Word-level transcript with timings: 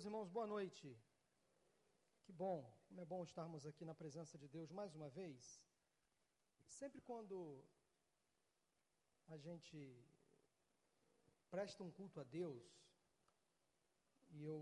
Meus 0.00 0.06
irmãos, 0.06 0.30
boa 0.30 0.46
noite. 0.46 0.84
Que 2.24 2.32
bom, 2.32 2.58
como 2.86 3.00
é 3.02 3.04
bom 3.04 3.22
estarmos 3.22 3.66
aqui 3.70 3.84
na 3.84 3.94
presença 3.94 4.38
de 4.42 4.48
Deus 4.48 4.70
mais 4.78 4.94
uma 4.94 5.10
vez. 5.10 5.62
Sempre 6.64 7.02
quando 7.02 7.62
a 9.28 9.36
gente 9.36 9.78
presta 11.50 11.84
um 11.84 11.90
culto 11.90 12.18
a 12.18 12.24
Deus, 12.24 12.66
e 14.30 14.42
eu 14.42 14.58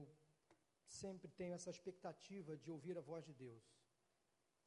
sempre 1.02 1.30
tenho 1.30 1.54
essa 1.54 1.70
expectativa 1.70 2.56
de 2.56 2.68
ouvir 2.68 2.98
a 2.98 3.06
voz 3.10 3.24
de 3.24 3.32
Deus. 3.32 3.64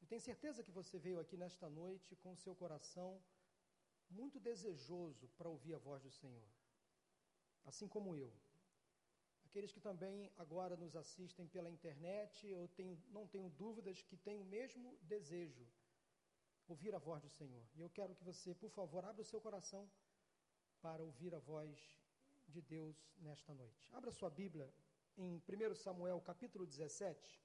Eu 0.00 0.06
tenho 0.06 0.22
certeza 0.22 0.64
que 0.64 0.78
você 0.80 0.98
veio 0.98 1.20
aqui 1.20 1.36
nesta 1.36 1.68
noite 1.68 2.16
com 2.16 2.32
o 2.32 2.42
seu 2.44 2.54
coração 2.54 3.22
muito 4.08 4.40
desejoso 4.40 5.28
para 5.36 5.50
ouvir 5.50 5.74
a 5.74 5.84
voz 5.90 6.02
do 6.02 6.10
Senhor, 6.10 6.48
assim 7.66 7.86
como 7.86 8.16
eu. 8.16 8.32
Aqueles 9.52 9.70
que 9.70 9.80
também 9.80 10.32
agora 10.38 10.74
nos 10.78 10.96
assistem 10.96 11.46
pela 11.46 11.68
internet, 11.68 12.46
eu 12.46 12.66
tenho, 12.68 12.98
não 13.10 13.26
tenho 13.26 13.50
dúvidas 13.50 14.00
que 14.00 14.16
têm 14.16 14.38
o 14.38 14.44
mesmo 14.44 14.96
desejo, 15.02 15.68
ouvir 16.66 16.94
a 16.94 16.98
voz 16.98 17.20
do 17.20 17.28
Senhor. 17.28 17.62
E 17.74 17.82
eu 17.82 17.90
quero 17.90 18.14
que 18.14 18.24
você, 18.24 18.54
por 18.54 18.70
favor, 18.70 19.04
abra 19.04 19.20
o 19.20 19.26
seu 19.26 19.42
coração 19.42 19.86
para 20.80 21.02
ouvir 21.02 21.34
a 21.34 21.38
voz 21.38 21.78
de 22.48 22.62
Deus 22.62 22.96
nesta 23.18 23.52
noite. 23.52 23.86
Abra 23.92 24.10
sua 24.10 24.30
Bíblia 24.30 24.72
em 25.18 25.36
1 25.46 25.74
Samuel 25.74 26.18
capítulo 26.22 26.64
17. 26.64 27.38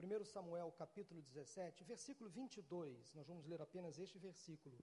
1 0.00 0.24
Samuel 0.24 0.72
capítulo 0.72 1.20
17, 1.20 1.84
versículo 1.84 2.30
22. 2.30 3.12
Nós 3.12 3.28
vamos 3.28 3.44
ler 3.44 3.60
apenas 3.60 3.98
este 3.98 4.18
versículo. 4.18 4.78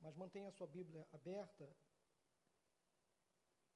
Mas 0.00 0.16
mantenha 0.16 0.48
a 0.48 0.52
sua 0.52 0.66
Bíblia 0.66 1.06
aberta 1.12 1.68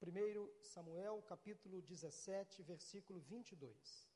1 0.05 0.65
Samuel 0.65 1.23
capítulo 1.23 1.80
17, 1.80 2.60
versículo 2.65 3.20
22. 3.20 4.10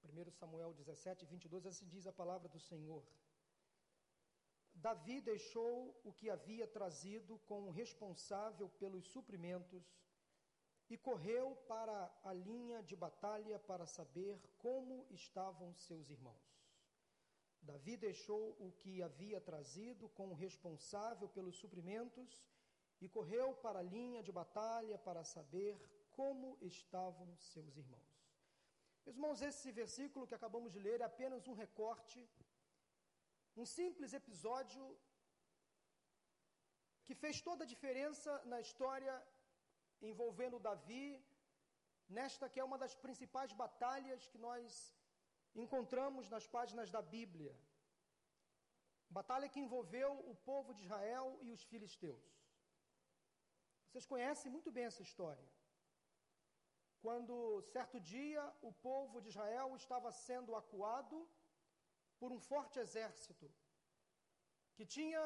Primeiro 0.00 0.30
Samuel 0.30 0.72
17, 0.72 1.26
22, 1.26 1.66
assim 1.66 1.86
diz 1.86 2.06
a 2.06 2.12
palavra 2.12 2.48
do 2.48 2.58
Senhor. 2.58 3.04
Davi 4.74 5.20
deixou 5.20 6.00
o 6.02 6.12
que 6.14 6.30
havia 6.30 6.66
trazido 6.66 7.38
com 7.40 7.66
o 7.66 7.70
responsável 7.70 8.70
pelos 8.70 9.06
suprimentos 9.06 9.84
e 10.88 10.96
correu 10.96 11.54
para 11.68 12.10
a 12.24 12.32
linha 12.32 12.82
de 12.82 12.96
batalha 12.96 13.58
para 13.58 13.86
saber 13.86 14.40
como 14.56 15.06
estavam 15.10 15.74
seus 15.74 16.08
irmãos. 16.08 16.59
Davi 17.62 17.96
deixou 17.96 18.56
o 18.66 18.72
que 18.80 19.02
havia 19.02 19.40
trazido 19.40 20.08
com 20.10 20.28
o 20.28 20.38
responsável 20.44 21.28
pelos 21.28 21.56
suprimentos 21.56 22.30
e 23.00 23.08
correu 23.08 23.48
para 23.64 23.78
a 23.80 23.88
linha 23.96 24.22
de 24.22 24.32
batalha 24.32 24.98
para 24.98 25.24
saber 25.24 25.74
como 26.18 26.56
estavam 26.60 27.28
seus 27.52 27.76
irmãos. 27.76 28.10
Meus 29.04 29.16
irmãos, 29.16 29.42
esse 29.42 29.70
versículo 29.72 30.26
que 30.26 30.38
acabamos 30.38 30.72
de 30.72 30.80
ler 30.86 31.00
é 31.00 31.04
apenas 31.04 31.46
um 31.48 31.54
recorte, 31.64 32.20
um 33.56 33.66
simples 33.78 34.12
episódio 34.12 34.84
que 37.04 37.14
fez 37.22 37.40
toda 37.48 37.64
a 37.64 37.72
diferença 37.74 38.32
na 38.52 38.60
história 38.60 39.14
envolvendo 40.10 40.64
Davi, 40.68 41.08
nesta 42.08 42.48
que 42.48 42.60
é 42.60 42.64
uma 42.64 42.78
das 42.82 42.94
principais 42.94 43.52
batalhas 43.52 44.26
que 44.26 44.38
nós 44.38 44.94
encontramos 45.54 46.28
nas 46.28 46.46
páginas 46.46 46.90
da 46.90 47.02
Bíblia. 47.02 47.54
Batalha 49.08 49.48
que 49.48 49.60
envolveu 49.60 50.12
o 50.30 50.34
povo 50.34 50.72
de 50.74 50.82
Israel 50.84 51.38
e 51.42 51.50
os 51.50 51.62
filisteus. 51.62 52.24
Vocês 53.86 54.06
conhecem 54.06 54.50
muito 54.52 54.70
bem 54.70 54.84
essa 54.84 55.02
história. 55.02 55.48
Quando 57.00 57.62
certo 57.62 57.98
dia 57.98 58.42
o 58.60 58.72
povo 58.72 59.20
de 59.20 59.28
Israel 59.28 59.74
estava 59.74 60.12
sendo 60.12 60.54
acuado 60.54 61.28
por 62.20 62.30
um 62.30 62.38
forte 62.38 62.78
exército 62.78 63.50
que 64.76 64.86
tinha 64.86 65.22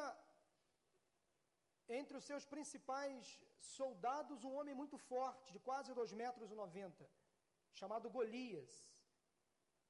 entre 1.87 2.17
os 2.17 2.25
seus 2.29 2.45
principais 2.45 3.39
soldados 3.59 4.43
um 4.43 4.53
homem 4.55 4.73
muito 4.73 4.97
forte, 4.97 5.53
de 5.53 5.59
quase 5.59 5.93
2 5.93 6.13
metros 6.13 6.49
90, 6.51 7.09
chamado 7.73 8.09
Golias. 8.09 8.71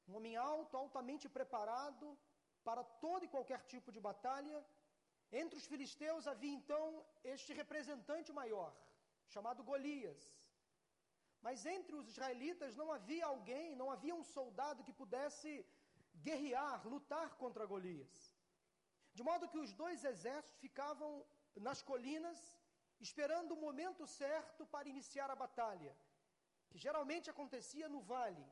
Um 0.08 0.16
homem 0.18 0.36
alto, 0.36 0.78
altamente 0.78 1.28
preparado 1.38 2.08
para 2.68 2.84
todo 3.06 3.26
e 3.26 3.34
qualquer 3.36 3.62
tipo 3.74 3.92
de 3.96 4.02
batalha. 4.10 4.58
Entre 5.42 5.58
os 5.60 5.68
filisteus 5.72 6.28
havia 6.32 6.58
então 6.60 6.84
este 7.36 7.52
representante 7.62 8.32
maior, 8.40 8.72
chamado 9.34 9.64
Golias. 9.72 10.22
Mas 11.46 11.66
entre 11.76 11.96
os 12.00 12.08
israelitas 12.12 12.76
não 12.82 12.92
havia 12.98 13.26
alguém, 13.34 13.76
não 13.82 13.90
havia 13.96 14.16
um 14.20 14.26
soldado 14.36 14.84
que 14.86 15.00
pudesse 15.02 15.52
guerrear, 16.28 16.88
lutar 16.94 17.28
contra 17.42 17.70
Golias. 17.74 18.16
De 19.18 19.24
modo 19.30 19.50
que 19.52 19.62
os 19.66 19.72
dois 19.82 20.04
exércitos 20.04 20.64
ficavam 20.66 21.12
nas 21.68 21.82
colinas, 21.90 22.40
esperando 23.00 23.52
o 23.54 23.62
momento 23.68 24.06
certo 24.08 24.66
para 24.74 24.90
iniciar 24.94 25.30
a 25.32 25.42
batalha, 25.44 25.94
que 26.70 26.78
geralmente 26.86 27.30
acontecia 27.30 27.88
no 27.88 28.02
vale, 28.14 28.46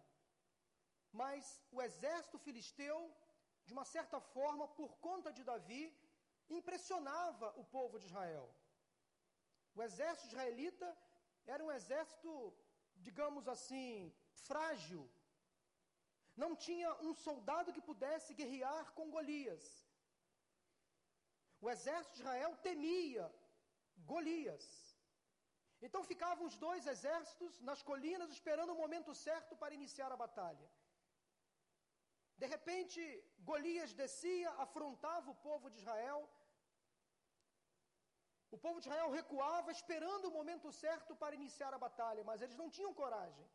mas 1.22 1.62
o 1.72 1.80
exército 1.88 2.38
filisteu, 2.46 2.98
de 3.68 3.74
uma 3.76 3.86
certa 3.96 4.20
forma, 4.36 4.68
por 4.80 4.92
conta 5.08 5.32
de 5.38 5.44
Davi, 5.52 5.84
impressionava 6.60 7.48
o 7.62 7.64
povo 7.78 8.00
de 8.00 8.08
Israel. 8.12 8.46
O 9.76 9.82
exército 9.88 10.28
israelita 10.32 10.88
era 11.54 11.64
um 11.64 11.72
exército, 11.80 12.32
digamos 13.08 13.48
assim, 13.48 14.14
frágil. 14.48 15.04
Não 16.44 16.52
tinha 16.66 16.92
um 17.08 17.14
soldado 17.14 17.74
que 17.76 17.88
pudesse 17.90 18.34
guerrear 18.34 18.86
com 18.94 19.12
Golias. 19.16 19.66
O 21.62 21.70
exército 21.76 22.16
de 22.16 22.22
Israel 22.24 22.54
temia 22.68 23.26
Golias. 24.12 24.66
Então 25.86 26.02
ficavam 26.12 26.46
os 26.48 26.58
dois 26.66 26.86
exércitos 26.94 27.60
nas 27.70 27.82
colinas 27.90 28.32
esperando 28.32 28.74
o 28.74 28.82
momento 28.84 29.14
certo 29.14 29.56
para 29.62 29.78
iniciar 29.80 30.12
a 30.12 30.22
batalha. 30.26 30.70
De 32.44 32.48
repente, 32.56 33.02
Golias 33.50 33.92
descia, 34.00 34.50
afrontava 34.66 35.28
o 35.34 35.40
povo 35.48 35.68
de 35.74 35.78
Israel. 35.82 36.22
O 38.56 38.58
povo 38.64 38.80
de 38.80 38.88
Israel 38.88 39.10
recuava, 39.20 39.76
esperando 39.78 40.26
o 40.28 40.36
momento 40.40 40.70
certo 40.86 41.12
para 41.22 41.38
iniciar 41.40 41.72
a 41.74 41.84
batalha, 41.86 42.24
mas 42.30 42.42
eles 42.42 42.58
não 42.62 42.70
tinham 42.76 42.98
coragem. 43.02 43.46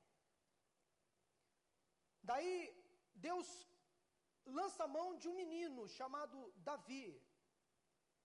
Daí, 2.30 2.54
Deus 3.26 3.48
lança 4.58 4.84
a 4.84 4.92
mão 4.96 5.08
de 5.20 5.28
um 5.30 5.36
menino 5.42 5.82
chamado 5.98 6.38
Davi, 6.70 7.08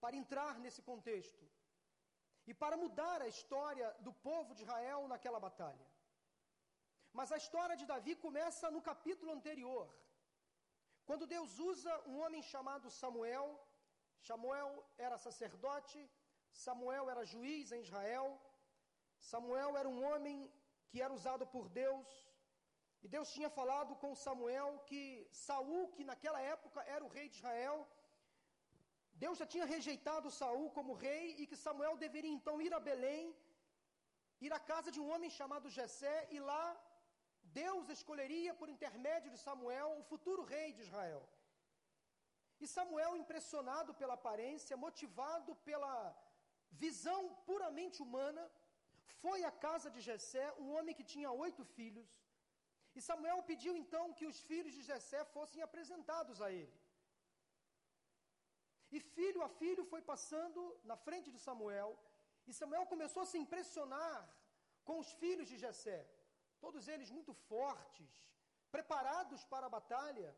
para 0.04 0.20
entrar 0.22 0.54
nesse 0.64 0.82
contexto 0.92 1.44
e 2.50 2.54
para 2.62 2.80
mudar 2.84 3.20
a 3.22 3.32
história 3.34 3.90
do 4.06 4.14
povo 4.30 4.56
de 4.56 4.64
Israel 4.66 5.02
naquela 5.12 5.42
batalha. 5.48 5.88
Mas 7.20 7.32
a 7.32 7.42
história 7.44 7.78
de 7.82 7.86
Davi 7.94 8.16
começa 8.28 8.72
no 8.78 8.82
capítulo 8.92 9.34
anterior. 9.40 9.86
Quando 11.08 11.26
Deus 11.36 11.52
usa 11.72 11.94
um 12.12 12.18
homem 12.24 12.42
chamado 12.52 12.90
Samuel, 13.02 13.48
Samuel 14.28 14.70
era 15.06 15.18
sacerdote, 15.28 16.00
Samuel 16.66 17.10
era 17.14 17.30
juiz 17.34 17.72
em 17.72 17.82
Israel, 17.88 18.28
Samuel 19.32 19.72
era 19.82 19.90
um 19.96 20.02
homem 20.10 20.38
que 20.90 21.02
era 21.06 21.14
usado 21.20 21.46
por 21.56 21.66
Deus, 21.82 22.08
e 23.04 23.08
Deus 23.16 23.30
tinha 23.36 23.50
falado 23.60 23.94
com 24.02 24.22
Samuel 24.28 24.70
que 24.90 25.02
Saul, 25.48 25.84
que 25.96 26.06
naquela 26.10 26.42
época 26.56 26.80
era 26.96 27.04
o 27.08 27.14
rei 27.18 27.28
de 27.30 27.38
Israel, 27.40 27.78
Deus 29.24 29.38
já 29.42 29.48
tinha 29.54 29.66
rejeitado 29.74 30.36
Saul 30.40 30.70
como 30.78 31.00
rei 31.08 31.26
e 31.42 31.48
que 31.50 31.58
Samuel 31.66 31.96
deveria 32.06 32.36
então 32.38 32.56
ir 32.66 32.74
a 32.74 32.80
Belém, 32.90 33.26
ir 34.46 34.52
à 34.58 34.60
casa 34.72 34.90
de 34.96 35.00
um 35.04 35.10
homem 35.14 35.30
chamado 35.40 35.74
Jessé 35.78 36.18
e 36.36 36.40
lá 36.50 36.66
Deus 37.62 37.90
escolheria 37.96 38.54
por 38.60 38.68
intermédio 38.76 39.30
de 39.34 39.40
Samuel 39.46 39.90
o 40.00 40.04
futuro 40.12 40.44
rei 40.54 40.68
de 40.78 40.82
Israel. 40.88 41.24
E 42.64 42.68
Samuel, 42.76 43.12
impressionado 43.22 43.92
pela 44.00 44.16
aparência, 44.20 44.82
motivado 44.86 45.52
pela 45.70 45.94
visão 46.84 47.22
puramente 47.48 47.98
humana, 48.06 48.44
foi 49.22 49.40
à 49.50 49.52
casa 49.66 49.90
de 49.96 50.02
Jessé, 50.08 50.46
um 50.64 50.70
homem 50.76 50.96
que 51.00 51.10
tinha 51.14 51.32
oito 51.46 51.64
filhos. 51.78 52.12
E 52.96 53.02
Samuel 53.10 53.42
pediu 53.52 53.74
então 53.82 54.06
que 54.18 54.28
os 54.32 54.40
filhos 54.50 54.74
de 54.78 54.84
Jessé 54.92 55.22
fossem 55.36 55.62
apresentados 55.68 56.40
a 56.46 56.50
ele. 56.60 56.80
E 58.96 59.00
filho 59.16 59.42
a 59.48 59.50
filho 59.62 59.84
foi 59.92 60.02
passando 60.14 60.62
na 60.92 60.98
frente 61.06 61.30
de 61.36 61.40
Samuel, 61.46 61.92
e 62.50 62.54
Samuel 62.60 62.86
começou 62.94 63.22
a 63.24 63.30
se 63.32 63.38
impressionar 63.44 64.18
com 64.88 64.96
os 65.04 65.12
filhos 65.22 65.48
de 65.52 65.58
Jessé 65.66 66.00
todos 66.64 66.84
eles 66.94 67.10
muito 67.18 67.34
fortes, 67.52 68.12
preparados 68.76 69.42
para 69.52 69.66
a 69.68 69.76
batalha, 69.78 70.30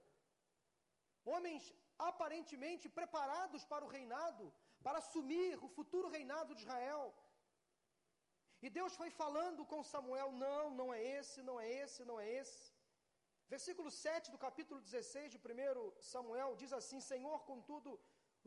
homens 1.33 1.63
aparentemente 2.09 2.87
preparados 2.99 3.63
para 3.71 3.85
o 3.85 3.91
reinado, 3.95 4.45
para 4.85 4.99
assumir 5.03 5.51
o 5.65 5.69
futuro 5.77 6.07
reinado 6.15 6.55
de 6.55 6.63
Israel. 6.65 7.05
E 8.65 8.69
Deus 8.77 8.93
foi 9.01 9.09
falando 9.21 9.61
com 9.71 9.89
Samuel: 9.93 10.31
não, 10.45 10.63
não 10.79 10.87
é 10.97 11.01
esse, 11.17 11.39
não 11.49 11.57
é 11.65 11.69
esse, 11.83 12.01
não 12.09 12.17
é 12.25 12.27
esse. 12.41 12.63
Versículo 13.53 13.89
7 13.91 14.31
do 14.33 14.39
capítulo 14.45 14.79
16 14.81 15.31
de 15.33 15.37
1 15.37 16.01
Samuel 16.13 16.51
diz 16.61 16.73
assim: 16.79 16.99
Senhor, 17.11 17.39
contudo, 17.51 17.91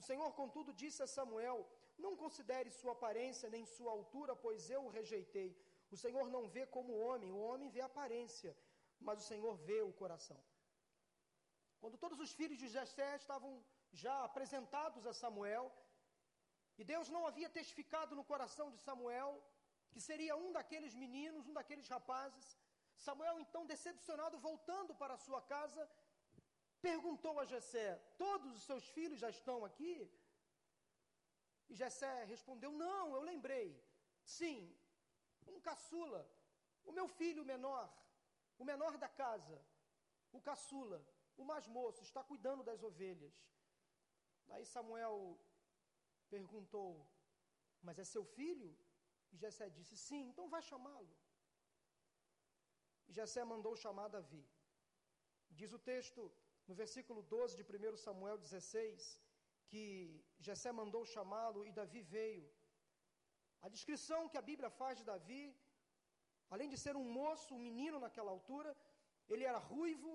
o 0.01 0.03
Senhor, 0.11 0.31
contudo, 0.43 0.79
disse 0.83 1.03
a 1.07 1.13
Samuel: 1.17 1.59
Não 2.05 2.15
considere 2.25 2.71
sua 2.81 2.93
aparência 2.99 3.49
nem 3.57 3.65
sua 3.77 3.93
altura, 3.99 4.35
pois 4.47 4.69
eu 4.77 4.83
o 4.85 4.95
rejeitei. 4.99 5.51
O 5.91 5.97
Senhor 5.97 6.27
não 6.37 6.45
vê 6.55 6.65
como 6.77 6.93
o 6.93 7.01
homem, 7.07 7.31
o 7.33 7.43
homem 7.49 7.71
vê 7.77 7.81
a 7.83 7.91
aparência, 7.93 8.53
mas 9.07 9.19
o 9.23 9.27
Senhor 9.31 9.55
vê 9.69 9.81
o 9.83 9.93
coração. 10.03 10.41
Quando 11.81 11.97
todos 12.05 12.19
os 12.25 12.33
filhos 12.39 12.59
de 12.63 12.69
Jessé 12.77 13.11
estavam 13.17 13.53
já 13.93 14.17
apresentados 14.25 15.07
a 15.07 15.15
Samuel, 15.23 15.67
e 16.81 16.85
Deus 16.93 17.09
não 17.15 17.27
havia 17.27 17.49
testificado 17.59 18.15
no 18.19 18.25
coração 18.33 18.71
de 18.71 18.79
Samuel 18.79 19.31
que 19.93 20.01
seria 20.09 20.37
um 20.37 20.51
daqueles 20.57 20.95
meninos, 20.95 21.47
um 21.49 21.55
daqueles 21.59 21.89
rapazes, 21.89 22.47
Samuel, 23.07 23.37
então 23.41 23.65
decepcionado, 23.73 24.39
voltando 24.49 24.95
para 24.95 25.15
a 25.15 25.23
sua 25.27 25.41
casa, 25.55 25.83
perguntou 26.89 27.35
a 27.39 27.45
Jessé: 27.53 27.89
Todos 28.25 28.51
os 28.57 28.65
seus 28.69 28.85
filhos 28.97 29.21
já 29.25 29.31
estão 29.31 29.65
aqui? 29.65 29.95
E 31.71 31.75
Jessé 31.75 32.25
respondeu: 32.25 32.73
Não, 32.73 33.15
eu 33.15 33.23
lembrei. 33.31 33.69
Sim, 34.25 34.59
um 35.57 35.61
caçula, 35.69 36.23
o 36.85 36.93
meu 36.99 37.07
filho 37.21 37.45
menor, 37.45 37.87
o 38.59 38.65
menor 38.65 38.97
da 39.05 39.09
casa, 39.09 39.59
o 40.33 40.41
caçula, 40.41 41.01
o 41.37 41.45
mais 41.45 41.67
moço, 41.67 42.03
está 42.03 42.23
cuidando 42.31 42.63
das 42.69 42.83
ovelhas. 42.83 43.37
Aí 44.51 44.65
Samuel 44.65 45.39
perguntou: 46.35 46.91
Mas 47.83 47.99
é 47.99 48.05
seu 48.05 48.25
filho? 48.25 48.71
E 49.33 49.37
Jessé 49.37 49.69
disse: 49.79 49.97
Sim, 49.97 50.23
então 50.31 50.49
vai 50.55 50.63
chamá-lo. 50.63 51.15
E 53.09 53.13
Jessé 53.13 53.43
mandou 53.45 53.75
chamar 53.77 54.09
Davi. 54.09 54.45
Diz 55.51 55.73
o 55.73 55.79
texto, 55.79 56.23
no 56.67 56.75
versículo 56.75 57.23
12 57.23 57.57
de 57.57 57.65
1 57.65 57.97
Samuel 57.97 58.37
16, 58.39 59.21
que 59.71 59.83
Jessé 60.39 60.71
mandou 60.73 61.05
chamá-lo 61.05 61.65
e 61.67 61.73
Davi 61.73 62.03
veio. 62.03 62.47
A 63.67 63.69
descrição 63.75 64.29
que 64.31 64.39
a 64.41 64.47
Bíblia 64.51 64.71
faz 64.81 64.95
de 64.99 65.05
Davi, 65.13 65.45
além 66.55 66.69
de 66.73 66.79
ser 66.85 66.95
um 66.97 67.09
moço, 67.21 67.55
um 67.55 67.65
menino 67.69 67.99
naquela 68.05 68.33
altura, 68.37 68.71
ele 69.33 69.45
era 69.51 69.61
ruivo, 69.73 70.13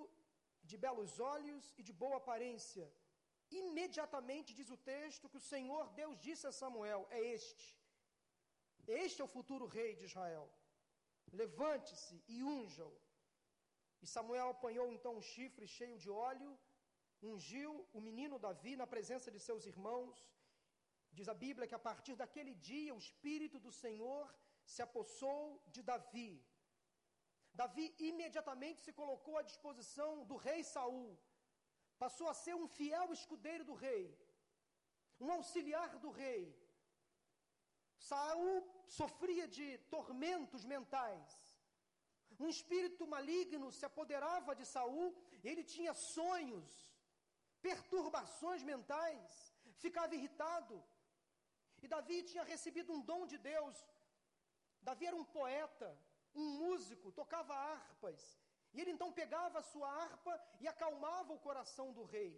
de 0.70 0.78
belos 0.84 1.14
olhos 1.36 1.64
e 1.80 1.84
de 1.88 1.94
boa 2.04 2.18
aparência. 2.22 2.86
Imediatamente 3.62 4.56
diz 4.60 4.70
o 4.76 4.78
texto 4.94 5.30
que 5.32 5.40
o 5.42 5.48
Senhor 5.54 5.86
Deus 6.00 6.16
disse 6.28 6.46
a 6.48 6.54
Samuel: 6.62 7.02
É 7.18 7.22
este. 7.38 7.66
Este 9.06 9.22
é 9.22 9.26
o 9.26 9.34
futuro 9.38 9.66
rei 9.78 9.92
de 10.00 10.06
Israel. 10.10 10.46
Levante-se 11.42 12.16
e 12.28 12.44
unja-o. 12.44 12.96
E 14.04 14.08
Samuel 14.16 14.50
apanhou 14.50 14.88
então 14.92 15.12
um 15.18 15.26
chifre 15.34 15.66
cheio 15.78 15.98
de 16.04 16.10
óleo, 16.10 16.52
ungiu 17.22 17.72
o 17.94 18.02
menino 18.08 18.40
Davi 18.46 18.76
na 18.76 18.88
presença 18.94 19.32
de 19.36 19.40
seus 19.40 19.66
irmãos 19.74 20.16
Diz 21.18 21.28
a 21.34 21.36
Bíblia 21.46 21.68
que 21.70 21.80
a 21.80 21.86
partir 21.90 22.16
daquele 22.22 22.54
dia 22.70 22.96
o 22.96 23.04
Espírito 23.06 23.58
do 23.66 23.72
Senhor 23.84 24.26
se 24.74 24.82
apossou 24.88 25.42
de 25.74 25.82
Davi. 25.92 26.32
Davi 27.62 27.86
imediatamente 28.10 28.82
se 28.86 28.94
colocou 29.02 29.36
à 29.38 29.44
disposição 29.52 30.12
do 30.30 30.38
rei 30.48 30.62
Saul. 30.64 31.12
Passou 32.04 32.28
a 32.30 32.34
ser 32.44 32.56
um 32.62 32.68
fiel 32.78 33.14
escudeiro 33.14 33.64
do 33.70 33.76
rei, 33.86 34.04
um 35.20 35.32
auxiliar 35.38 35.92
do 36.06 36.10
rei. 36.10 36.42
Saul 38.12 38.56
sofria 39.00 39.48
de 39.58 39.68
tormentos 39.96 40.64
mentais. 40.74 41.30
Um 42.40 42.50
espírito 42.56 43.06
maligno 43.16 43.72
se 43.72 43.86
apoderava 43.90 44.56
de 44.60 44.66
Saul, 44.66 45.08
ele 45.44 45.64
tinha 45.64 45.94
sonhos, 45.94 46.72
perturbações 47.62 48.64
mentais, 48.64 49.54
ficava 49.84 50.16
irritado. 50.16 50.76
E 51.84 51.88
Davi 51.94 52.18
tinha 52.32 52.44
recebido 52.54 52.94
um 52.96 53.02
dom 53.10 53.22
de 53.32 53.38
Deus. 53.52 53.78
Davi 54.88 55.06
era 55.10 55.18
um 55.22 55.26
poeta, 55.38 55.90
um 56.42 56.48
músico, 56.62 57.12
tocava 57.22 57.54
harpas. 57.72 58.22
E 58.74 58.80
ele 58.82 58.92
então 58.96 59.10
pegava 59.20 59.60
a 59.60 59.68
sua 59.72 59.90
harpa 60.02 60.34
e 60.62 60.68
acalmava 60.74 61.32
o 61.34 61.44
coração 61.48 61.88
do 61.98 62.04
rei. 62.16 62.32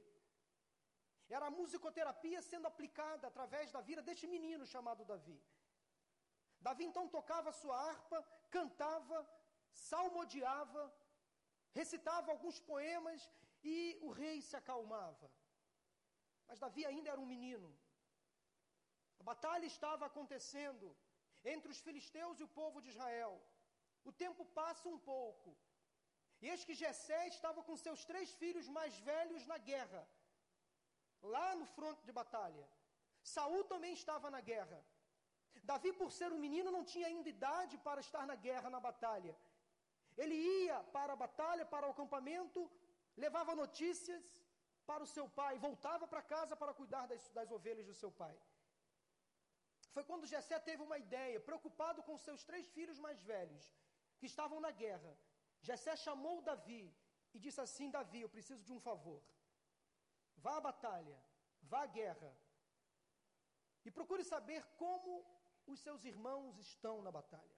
Era 1.38 1.46
a 1.48 1.56
musicoterapia 1.60 2.42
sendo 2.42 2.68
aplicada 2.72 3.28
através 3.28 3.72
da 3.76 3.82
vida 3.90 4.02
deste 4.02 4.28
menino 4.34 4.66
chamado 4.74 5.06
Davi. 5.06 5.40
Davi 6.60 6.84
então 6.86 7.08
tocava 7.08 7.50
a 7.52 7.60
sua 7.62 7.78
harpa, 7.88 8.20
cantava, 8.50 9.18
salmodiava, 9.72 10.84
recitava 11.80 12.32
alguns 12.32 12.60
poemas 12.60 13.30
e 13.64 13.78
o 14.02 14.12
rei 14.12 14.42
se 14.42 14.56
acalmava. 14.62 15.32
Mas 16.48 16.60
Davi 16.60 16.84
ainda 16.86 17.12
era 17.12 17.22
um 17.22 17.32
menino. 17.36 17.70
Batalha 19.30 19.68
estava 19.74 20.04
acontecendo 20.06 20.88
entre 21.54 21.70
os 21.74 21.80
filisteus 21.86 22.40
e 22.40 22.46
o 22.48 22.54
povo 22.60 22.82
de 22.84 22.90
Israel. 22.94 23.34
O 24.10 24.12
tempo 24.24 24.44
passa 24.60 24.88
um 24.94 25.00
pouco. 25.14 25.50
E 26.42 26.50
eis 26.52 26.64
que 26.68 26.80
Jessé 26.82 27.22
estava 27.36 27.60
com 27.68 27.84
seus 27.86 28.02
três 28.10 28.30
filhos 28.42 28.68
mais 28.78 28.96
velhos 29.12 29.44
na 29.52 29.58
guerra, 29.70 30.02
lá 31.36 31.48
no 31.60 31.68
fronte 31.76 32.04
de 32.08 32.14
batalha. 32.22 32.66
Saul 33.36 33.64
também 33.74 33.94
estava 34.00 34.30
na 34.36 34.42
guerra. 34.52 34.80
Davi, 35.70 35.92
por 36.02 36.10
ser 36.18 36.30
um 36.36 36.42
menino, 36.46 36.76
não 36.78 36.84
tinha 36.92 37.08
ainda 37.12 37.30
idade 37.36 37.76
para 37.86 38.02
estar 38.06 38.26
na 38.32 38.36
guerra, 38.48 38.70
na 38.76 38.82
batalha. 38.90 39.36
Ele 40.24 40.36
ia 40.36 40.78
para 40.98 41.14
a 41.14 41.22
batalha, 41.26 41.66
para 41.74 41.88
o 41.88 41.94
acampamento, 41.96 42.60
levava 43.24 43.56
notícias 43.64 44.24
para 44.90 45.04
o 45.06 45.12
seu 45.16 45.28
pai, 45.40 45.54
voltava 45.68 46.06
para 46.12 46.22
casa 46.36 46.56
para 46.62 46.78
cuidar 46.80 47.06
das, 47.12 47.24
das 47.38 47.52
ovelhas 47.58 47.88
do 47.92 47.96
seu 48.02 48.12
pai. 48.12 48.36
Foi 49.96 50.04
quando 50.08 50.30
Jessé 50.32 50.58
teve 50.70 50.82
uma 50.86 50.98
ideia, 51.06 51.46
preocupado 51.50 52.00
com 52.08 52.24
seus 52.26 52.42
três 52.48 52.66
filhos 52.78 53.00
mais 53.06 53.20
velhos, 53.34 53.66
que 54.20 54.28
estavam 54.32 54.60
na 54.66 54.72
guerra. 54.84 55.12
Jessé 55.68 55.94
chamou 56.06 56.36
Davi 56.50 56.84
e 57.36 57.40
disse 57.46 57.62
assim: 57.66 57.90
Davi, 57.98 58.22
eu 58.24 58.32
preciso 58.36 58.64
de 58.68 58.74
um 58.78 58.82
favor. 58.88 59.22
Vá 60.46 60.54
à 60.58 60.66
batalha, 60.70 61.18
vá 61.72 61.82
à 61.84 61.92
guerra, 62.00 62.32
e 63.86 63.92
procure 63.98 64.24
saber 64.34 64.62
como 64.84 65.14
os 65.74 65.80
seus 65.86 66.04
irmãos 66.12 66.60
estão 66.68 66.96
na 67.06 67.12
batalha. 67.20 67.58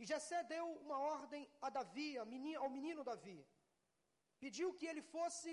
E 0.00 0.04
Jessé 0.10 0.42
deu 0.54 0.66
uma 0.84 0.98
ordem 1.16 1.42
a 1.66 1.70
Davi, 1.78 2.10
ao 2.18 2.70
menino 2.76 3.04
Davi. 3.10 3.40
Pediu 4.42 4.74
que 4.78 4.88
ele 4.90 5.02
fosse 5.14 5.52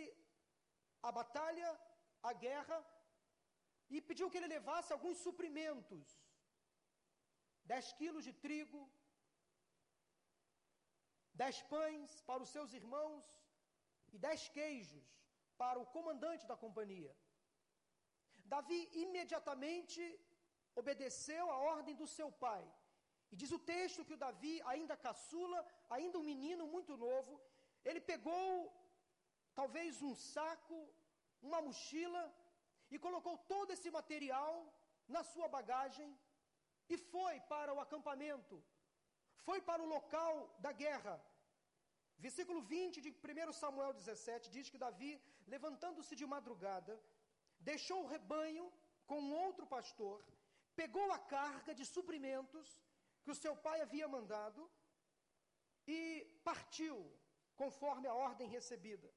à 1.08 1.12
batalha, 1.12 1.70
à 2.30 2.34
guerra, 2.46 2.78
e 3.96 4.02
pediu 4.10 4.30
que 4.30 4.38
ele 4.40 4.56
levasse 4.56 4.92
alguns 4.96 5.18
suprimentos: 5.28 6.06
dez 7.72 7.88
quilos 8.00 8.24
de 8.28 8.34
trigo, 8.46 8.82
dez 11.42 11.58
pães 11.74 12.12
para 12.30 12.44
os 12.46 12.52
seus 12.56 12.74
irmãos 12.82 13.26
e 14.14 14.18
dez 14.28 14.42
queijos 14.58 15.08
para 15.62 15.80
o 15.84 15.90
comandante 15.96 16.46
da 16.52 16.58
companhia. 16.66 17.14
Davi 18.54 18.82
imediatamente 19.06 20.04
obedeceu 20.82 21.46
a 21.52 21.58
ordem 21.76 21.96
do 22.02 22.08
seu 22.18 22.30
pai. 22.46 22.66
E 23.32 23.36
diz 23.42 23.52
o 23.58 23.64
texto 23.74 24.06
que 24.06 24.16
o 24.16 24.22
Davi, 24.26 24.56
ainda 24.72 25.04
caçula, 25.08 25.60
ainda 25.96 26.18
um 26.20 26.30
menino 26.34 26.64
muito 26.76 26.94
novo, 27.08 27.34
ele 27.90 28.02
pegou 28.12 28.46
talvez 29.60 30.02
um 30.08 30.16
saco, 30.16 30.78
uma 31.48 31.60
mochila 31.68 32.24
e 32.92 32.98
colocou 33.06 33.36
todo 33.54 33.72
esse 33.76 33.90
material 34.00 34.54
na 35.16 35.24
sua 35.32 35.48
bagagem 35.48 36.10
e 36.94 36.98
foi 36.98 37.36
para 37.54 37.74
o 37.74 37.80
acampamento, 37.86 38.56
foi 39.48 39.60
para 39.70 39.82
o 39.84 39.90
local 39.96 40.34
da 40.66 40.72
guerra. 40.84 41.16
Versículo 42.26 42.62
20 42.62 43.02
de 43.06 43.12
1 43.12 43.54
Samuel 43.54 43.94
17 43.94 44.50
diz 44.56 44.70
que 44.70 44.82
Davi, 44.86 45.12
levantando-se 45.48 46.16
de 46.16 46.26
madrugada, 46.26 46.94
deixou 47.60 48.00
o 48.04 48.10
rebanho 48.16 48.66
com 49.10 49.20
um 49.22 49.34
outro 49.46 49.66
pastor, 49.76 50.18
pegou 50.76 51.08
a 51.12 51.20
carga 51.36 51.74
de 51.80 51.86
suprimentos 51.86 52.68
que 53.24 53.32
o 53.32 53.40
seu 53.44 53.56
pai 53.56 53.80
havia 53.82 54.08
mandado 54.08 54.70
e 55.88 56.00
partiu 56.44 56.96
conforme 57.56 58.08
a 58.08 58.14
ordem 58.14 58.48
recebida. 58.48 59.10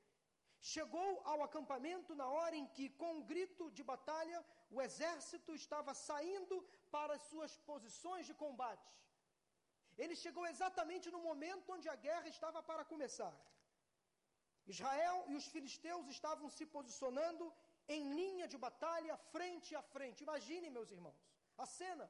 Chegou 0.71 1.11
ao 1.31 1.39
acampamento 1.47 2.15
na 2.21 2.27
hora 2.35 2.57
em 2.61 2.67
que, 2.75 2.85
com 3.01 3.11
um 3.17 3.23
grito 3.31 3.65
de 3.77 3.83
batalha, 3.93 4.39
o 4.75 4.81
exército 4.87 5.53
estava 5.63 5.93
saindo 6.09 6.57
para 6.95 7.15
as 7.17 7.23
suas 7.31 7.53
posições 7.71 8.27
de 8.31 8.35
combate. 8.43 8.91
Ele 10.03 10.15
chegou 10.25 10.45
exatamente 10.53 11.11
no 11.15 11.21
momento 11.29 11.73
onde 11.77 11.89
a 11.95 11.97
guerra 12.07 12.29
estava 12.37 12.61
para 12.71 12.85
começar. 12.93 13.35
Israel 14.75 15.17
e 15.31 15.35
os 15.41 15.47
filisteus 15.55 16.07
estavam 16.17 16.49
se 16.57 16.65
posicionando 16.77 17.45
em 17.95 18.03
linha 18.19 18.47
de 18.53 18.59
batalha, 18.67 19.17
frente 19.35 19.75
a 19.81 19.83
frente. 19.95 20.23
Imaginem, 20.29 20.77
meus 20.79 20.93
irmãos, 20.97 21.21
a 21.59 21.67
cena. 21.67 22.07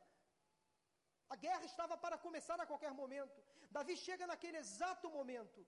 A 1.34 1.36
guerra 1.44 1.64
estava 1.72 1.96
para 2.04 2.18
começar 2.26 2.58
a 2.60 2.66
qualquer 2.70 2.92
momento. 3.02 3.38
Davi 3.76 3.96
chega 3.96 4.26
naquele 4.32 4.58
exato 4.64 5.08
momento. 5.18 5.60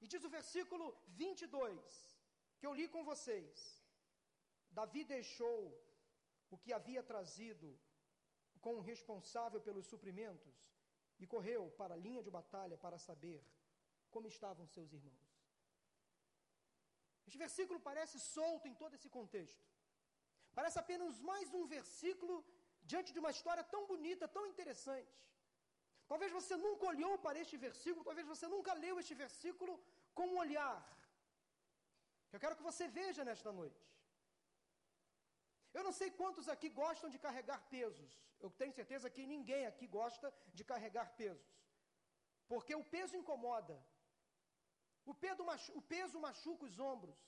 E 0.00 0.06
diz 0.06 0.22
o 0.24 0.34
versículo 0.38 0.86
22, 1.08 2.18
que 2.58 2.66
eu 2.66 2.74
li 2.78 2.86
com 2.94 3.02
vocês: 3.04 3.82
Davi 4.70 5.04
deixou 5.04 5.60
o 6.50 6.58
que 6.62 6.72
havia 6.72 7.02
trazido 7.02 7.68
com 8.64 8.74
o 8.76 8.84
responsável 8.90 9.60
pelos 9.60 9.86
suprimentos 9.92 10.56
e 11.22 11.26
correu 11.26 11.62
para 11.80 11.94
a 11.94 12.02
linha 12.06 12.22
de 12.26 12.30
batalha 12.38 12.76
para 12.84 12.98
saber 13.08 13.40
como 14.14 14.28
estavam 14.34 14.66
seus 14.66 14.92
irmãos. 14.98 15.28
Este 17.26 17.38
versículo 17.44 17.78
parece 17.88 18.18
solto 18.18 18.66
em 18.68 18.74
todo 18.82 18.94
esse 18.94 19.08
contexto. 19.16 19.64
Parece 20.58 20.78
apenas 20.78 21.20
mais 21.30 21.52
um 21.58 21.66
versículo 21.66 22.34
diante 22.90 23.12
de 23.12 23.20
uma 23.22 23.32
história 23.36 23.64
tão 23.74 23.82
bonita, 23.86 24.26
tão 24.36 24.44
interessante. 24.52 25.14
Talvez 26.10 26.30
você 26.38 26.54
nunca 26.66 26.84
olhou 26.92 27.14
para 27.24 27.38
este 27.44 27.56
versículo, 27.66 28.04
talvez 28.08 28.26
você 28.32 28.46
nunca 28.54 28.72
leu 28.84 28.94
este 29.02 29.14
versículo 29.24 29.74
com 30.16 30.26
um 30.32 30.38
olhar. 30.44 30.76
Eu 32.32 32.40
quero 32.42 32.56
que 32.58 32.68
você 32.70 32.86
veja 33.00 33.22
nesta 33.30 33.50
noite. 33.60 33.84
Eu 35.76 35.82
não 35.86 35.92
sei 35.98 36.08
quantos 36.20 36.46
aqui 36.54 36.68
gostam 36.82 37.08
de 37.14 37.18
carregar 37.26 37.60
pesos. 37.76 38.10
Eu 38.44 38.50
tenho 38.60 38.72
certeza 38.80 39.12
que 39.14 39.30
ninguém 39.34 39.64
aqui 39.66 39.86
gosta 39.98 40.28
de 40.58 40.64
carregar 40.72 41.06
pesos. 41.22 41.52
Porque 42.50 42.74
o 42.74 42.84
peso 42.96 43.16
incomoda. 43.20 43.76
O 45.10 45.14
peso 45.94 46.18
machuca 46.26 46.64
os 46.68 46.78
ombros. 46.92 47.18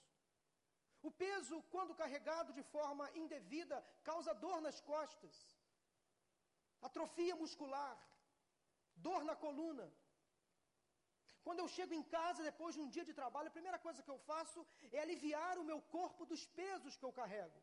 O 1.09 1.11
peso, 1.11 1.57
quando 1.75 1.99
carregado 2.03 2.53
de 2.59 2.63
forma 2.75 3.05
indevida, 3.23 3.77
causa 4.09 4.33
dor 4.45 4.59
nas 4.67 4.79
costas, 4.93 5.35
atrofia 6.89 7.35
muscular, 7.43 7.95
dor 9.07 9.23
na 9.31 9.37
coluna. 9.45 9.87
Quando 11.45 11.61
eu 11.63 11.69
chego 11.77 11.93
em 11.99 12.05
casa 12.17 12.47
depois 12.51 12.75
de 12.75 12.81
um 12.85 12.91
dia 12.95 13.05
de 13.09 13.15
trabalho, 13.21 13.49
a 13.51 13.59
primeira 13.59 13.79
coisa 13.87 14.03
que 14.07 14.13
eu 14.15 14.19
faço 14.31 14.61
é 14.97 14.99
aliviar 15.01 15.55
o 15.59 15.69
meu 15.71 15.81
corpo 15.97 16.25
dos 16.33 16.43
pesos 16.61 16.97
que 16.99 17.07
eu 17.09 17.13
carrego. 17.21 17.61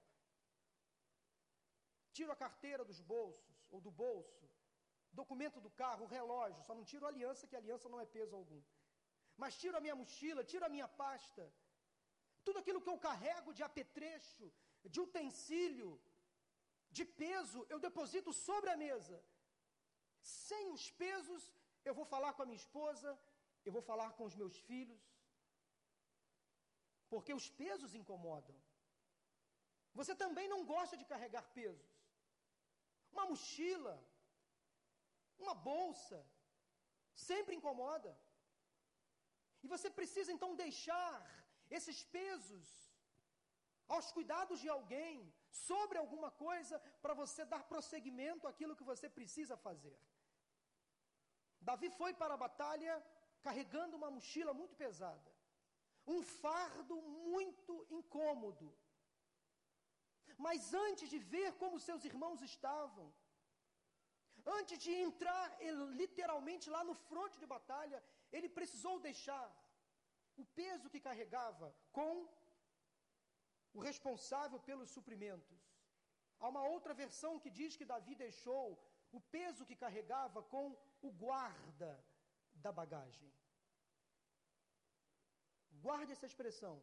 Tiro 2.18 2.32
a 2.32 2.42
carteira 2.44 2.84
dos 2.90 3.00
bolsos 3.14 3.58
ou 3.74 3.80
do 3.86 3.92
bolso, 4.04 4.46
documento 5.22 5.60
do 5.66 5.72
carro, 5.84 6.12
relógio, 6.18 6.66
só 6.68 6.74
não 6.80 6.86
tiro 6.92 7.06
a 7.06 7.12
aliança, 7.14 7.48
que 7.48 7.58
a 7.58 7.62
aliança 7.64 7.88
não 7.94 8.02
é 8.06 8.08
peso 8.18 8.36
algum. 8.36 8.62
Mas 9.42 9.58
tiro 9.62 9.78
a 9.78 9.84
minha 9.86 9.98
mochila, 10.02 10.44
tiro 10.52 10.66
a 10.66 10.74
minha 10.76 10.88
pasta, 11.04 11.44
tudo 12.46 12.60
aquilo 12.60 12.82
que 12.84 12.92
eu 12.94 13.00
carrego 13.08 13.54
de 13.58 13.64
apetrecho, 13.70 14.46
de 14.94 15.00
utensílio, 15.06 15.90
de 16.98 17.04
peso, 17.24 17.66
eu 17.74 17.80
deposito 17.88 18.32
sobre 18.48 18.70
a 18.72 18.78
mesa. 18.86 19.18
Sem 20.50 20.64
os 20.76 20.86
pesos, 21.04 21.44
eu 21.88 21.94
vou 22.00 22.06
falar 22.14 22.32
com 22.34 22.44
a 22.44 22.50
minha 22.50 22.64
esposa, 22.64 23.10
eu 23.66 23.72
vou 23.76 23.84
falar 23.90 24.10
com 24.18 24.26
os 24.30 24.36
meus 24.42 24.58
filhos, 24.70 25.04
porque 27.12 27.34
os 27.40 27.48
pesos 27.62 27.94
incomodam. 28.02 28.58
Você 30.00 30.14
também 30.24 30.48
não 30.54 30.62
gosta 30.74 30.96
de 31.02 31.06
carregar 31.12 31.46
pesos. 31.60 31.92
Uma 33.14 33.26
mochila, 33.32 33.96
uma 35.44 35.56
bolsa, 35.70 36.20
sempre 37.30 37.56
incomoda. 37.60 38.12
E 39.64 39.68
você 39.74 39.90
precisa 40.00 40.32
então 40.36 40.52
deixar 40.66 41.16
esses 41.78 42.00
pesos 42.18 42.68
aos 43.96 44.12
cuidados 44.16 44.60
de 44.64 44.70
alguém, 44.78 45.16
sobre 45.50 45.98
alguma 45.98 46.30
coisa, 46.46 46.76
para 47.04 47.14
você 47.22 47.44
dar 47.54 47.64
prosseguimento 47.72 48.48
àquilo 48.52 48.76
que 48.76 48.90
você 48.92 49.08
precisa 49.10 49.56
fazer. 49.68 49.98
Davi 51.62 51.90
foi 51.90 52.14
para 52.14 52.34
a 52.34 52.44
batalha 52.46 52.94
carregando 53.42 53.98
uma 53.98 54.10
mochila 54.12 54.54
muito 54.54 54.76
pesada, 54.76 55.32
um 56.06 56.22
fardo 56.22 56.96
muito 57.02 57.74
incômodo. 57.90 58.68
Mas 60.38 60.74
antes 60.74 61.10
de 61.10 61.20
ver 61.20 61.54
como 61.62 61.80
seus 61.80 62.04
irmãos 62.06 62.42
estavam, 62.42 63.14
antes 64.60 64.78
de 64.80 64.92
entrar 64.92 65.46
literalmente 66.02 66.70
lá 66.70 66.84
no 66.84 66.94
fronte 66.94 67.40
de 67.40 67.46
batalha, 67.46 68.04
ele 68.32 68.50
precisou 68.58 69.00
deixar 69.00 69.46
o 70.42 70.46
peso 70.60 70.90
que 70.90 71.06
carregava 71.08 71.76
com 71.92 72.14
o 73.74 73.80
responsável 73.80 74.60
pelos 74.60 74.90
suprimentos. 74.98 75.60
Há 76.40 76.48
uma 76.54 76.64
outra 76.74 76.94
versão 76.94 77.40
que 77.40 77.50
diz 77.50 77.76
que 77.76 77.90
Davi 77.94 78.14
deixou 78.16 78.66
o 79.12 79.20
peso 79.20 79.66
que 79.66 79.76
carregava 79.76 80.42
com 80.54 80.66
o 81.02 81.12
guarda 81.12 81.92
da 82.54 82.72
bagagem. 82.72 83.32
Guarde 85.86 86.12
essa 86.12 86.26
expressão. 86.26 86.76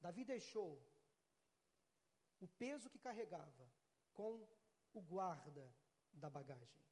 Davi 0.00 0.24
deixou 0.24 0.72
o 2.40 2.48
peso 2.62 2.90
que 2.90 2.98
carregava 2.98 3.66
com 4.12 4.32
o 4.92 5.00
guarda 5.00 5.66
da 6.12 6.30
bagagem. 6.30 6.84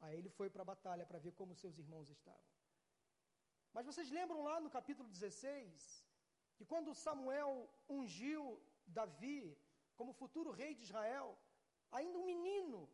Aí 0.00 0.16
ele 0.18 0.28
foi 0.28 0.48
para 0.50 0.62
a 0.62 0.70
batalha 0.72 1.06
para 1.06 1.18
ver 1.18 1.32
como 1.32 1.54
seus 1.54 1.78
irmãos 1.78 2.10
estavam. 2.10 2.54
Mas 3.72 3.86
vocês 3.86 4.10
lembram 4.10 4.42
lá 4.42 4.60
no 4.60 4.70
capítulo 4.70 5.08
16, 5.08 6.04
que 6.56 6.64
quando 6.64 6.94
Samuel 6.94 7.52
ungiu 7.88 8.42
Davi 8.86 9.58
como 9.96 10.12
futuro 10.12 10.50
rei 10.50 10.74
de 10.74 10.82
Israel, 10.82 11.38
ainda 11.90 12.18
um 12.18 12.26
menino, 12.26 12.88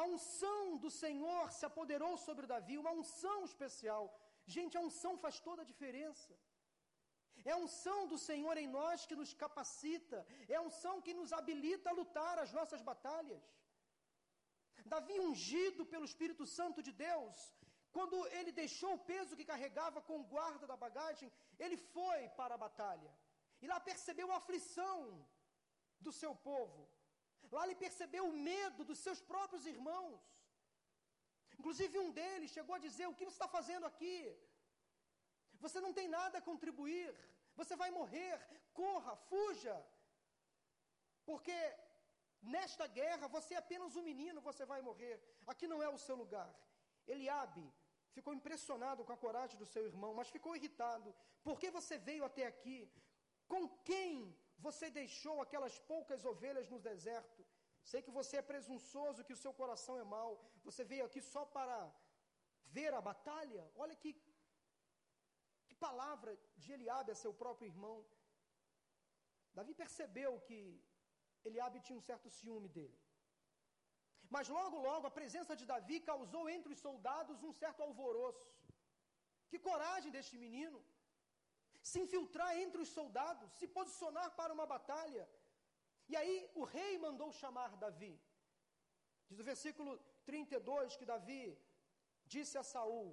a 0.00 0.04
unção 0.14 0.62
do 0.84 0.90
Senhor 1.02 1.44
se 1.58 1.64
apoderou 1.68 2.14
sobre 2.26 2.50
Davi, 2.52 2.76
uma 2.78 2.92
unção 3.00 3.38
especial. 3.50 4.02
Gente, 4.54 4.76
a 4.76 4.82
unção 4.88 5.12
faz 5.24 5.36
toda 5.46 5.62
a 5.62 5.70
diferença. 5.72 6.32
É 7.50 7.52
a 7.54 7.60
unção 7.66 7.98
do 8.12 8.18
Senhor 8.28 8.56
em 8.62 8.68
nós 8.78 9.06
que 9.08 9.16
nos 9.20 9.32
capacita, 9.42 10.18
é 10.54 10.56
a 10.56 10.64
unção 10.68 10.94
que 11.06 11.14
nos 11.18 11.32
habilita 11.38 11.88
a 11.90 11.96
lutar 12.00 12.36
as 12.44 12.52
nossas 12.58 12.82
batalhas. 12.90 13.44
Davi, 14.94 15.16
ungido 15.28 15.84
pelo 15.92 16.08
Espírito 16.10 16.44
Santo 16.58 16.80
de 16.88 16.92
Deus, 17.06 17.36
quando 17.96 18.16
ele 18.38 18.52
deixou 18.62 18.92
o 18.94 19.04
peso 19.12 19.36
que 19.38 19.50
carregava 19.52 20.00
com 20.08 20.16
o 20.20 20.28
guarda 20.34 20.66
da 20.72 20.76
bagagem, 20.84 21.30
ele 21.64 21.78
foi 21.94 22.20
para 22.40 22.54
a 22.54 22.62
batalha. 22.66 23.12
E 23.62 23.66
lá 23.72 23.78
percebeu 23.90 24.28
a 24.30 24.36
aflição 24.42 24.98
do 26.06 26.12
seu 26.20 26.34
povo. 26.50 26.82
Lá 27.54 27.62
ele 27.64 27.82
percebeu 27.84 28.24
o 28.28 28.38
medo 28.50 28.84
dos 28.90 28.98
seus 29.06 29.20
próprios 29.30 29.64
irmãos. 29.74 30.20
Inclusive 31.58 31.98
um 32.04 32.10
deles 32.18 32.54
chegou 32.56 32.74
a 32.76 32.84
dizer: 32.86 33.06
O 33.06 33.14
que 33.18 33.24
você 33.24 33.36
está 33.38 33.48
fazendo 33.56 33.86
aqui? 33.90 34.16
Você 35.64 35.80
não 35.86 35.92
tem 35.98 36.08
nada 36.18 36.38
a 36.38 36.46
contribuir. 36.50 37.08
Você 37.60 37.74
vai 37.82 37.90
morrer. 37.98 38.34
Corra, 38.82 39.14
fuja. 39.30 39.76
Porque 41.28 41.58
nesta 42.56 42.86
guerra 42.98 43.26
você 43.36 43.54
é 43.54 43.62
apenas 43.64 43.96
um 43.96 44.02
menino, 44.10 44.46
você 44.50 44.64
vai 44.72 44.80
morrer. 44.88 45.14
Aqui 45.52 45.66
não 45.72 45.82
é 45.82 45.88
o 45.88 46.02
seu 46.06 46.16
lugar. 46.22 46.50
Eliabe 47.14 47.66
ficou 48.16 48.32
impressionado 48.38 49.04
com 49.04 49.14
a 49.14 49.22
coragem 49.24 49.58
do 49.62 49.66
seu 49.72 49.84
irmão, 49.90 50.12
mas 50.18 50.34
ficou 50.36 50.52
irritado. 50.58 51.08
Por 51.46 51.56
que 51.60 51.70
você 51.78 51.96
veio 52.08 52.24
até 52.28 52.44
aqui? 52.52 52.78
Com 53.52 53.62
quem 53.88 54.10
você 54.66 54.86
deixou 55.00 55.34
aquelas 55.40 55.74
poucas 55.92 56.24
ovelhas 56.32 56.70
no 56.74 56.78
deserto? 56.90 57.35
Sei 57.90 58.00
que 58.04 58.16
você 58.18 58.34
é 58.38 58.50
presunçoso, 58.52 59.24
que 59.26 59.36
o 59.36 59.42
seu 59.44 59.52
coração 59.60 59.94
é 60.02 60.06
mau. 60.16 60.30
Você 60.68 60.82
veio 60.92 61.04
aqui 61.08 61.20
só 61.34 61.42
para 61.56 61.76
ver 62.76 62.92
a 62.98 63.00
batalha? 63.10 63.64
Olha 63.82 63.96
que, 64.02 64.10
que 65.66 65.76
palavra 65.86 66.32
de 66.62 66.72
Eliabe 66.76 67.12
a 67.12 67.20
seu 67.24 67.32
próprio 67.42 67.68
irmão. 67.72 67.98
Davi 69.58 69.74
percebeu 69.82 70.32
que 70.48 70.58
Eliabe 71.48 71.84
tinha 71.86 71.98
um 72.00 72.06
certo 72.10 72.28
ciúme 72.38 72.70
dele. 72.76 72.98
Mas 74.34 74.48
logo, 74.56 74.76
logo, 74.88 75.06
a 75.06 75.16
presença 75.20 75.54
de 75.60 75.64
Davi 75.72 75.98
causou 76.10 76.44
entre 76.56 76.72
os 76.74 76.80
soldados 76.86 77.44
um 77.48 77.54
certo 77.62 77.82
alvoroço. 77.88 78.46
Que 79.50 79.58
coragem 79.70 80.10
deste 80.16 80.36
menino! 80.44 80.78
Se 81.90 81.98
infiltrar 82.04 82.52
entre 82.62 82.80
os 82.84 82.90
soldados, 82.98 83.52
se 83.58 83.66
posicionar 83.78 84.28
para 84.38 84.54
uma 84.56 84.66
batalha. 84.74 85.24
E 86.08 86.16
aí 86.20 86.34
o 86.54 86.64
rei 86.64 86.92
mandou 86.98 87.30
chamar 87.32 87.76
Davi. 87.76 88.14
Diz 89.28 89.38
o 89.40 89.48
versículo 89.50 89.98
32 90.24 90.96
que 90.96 91.04
Davi 91.12 91.58
disse 92.24 92.56
a 92.58 92.62
Saul: 92.62 93.08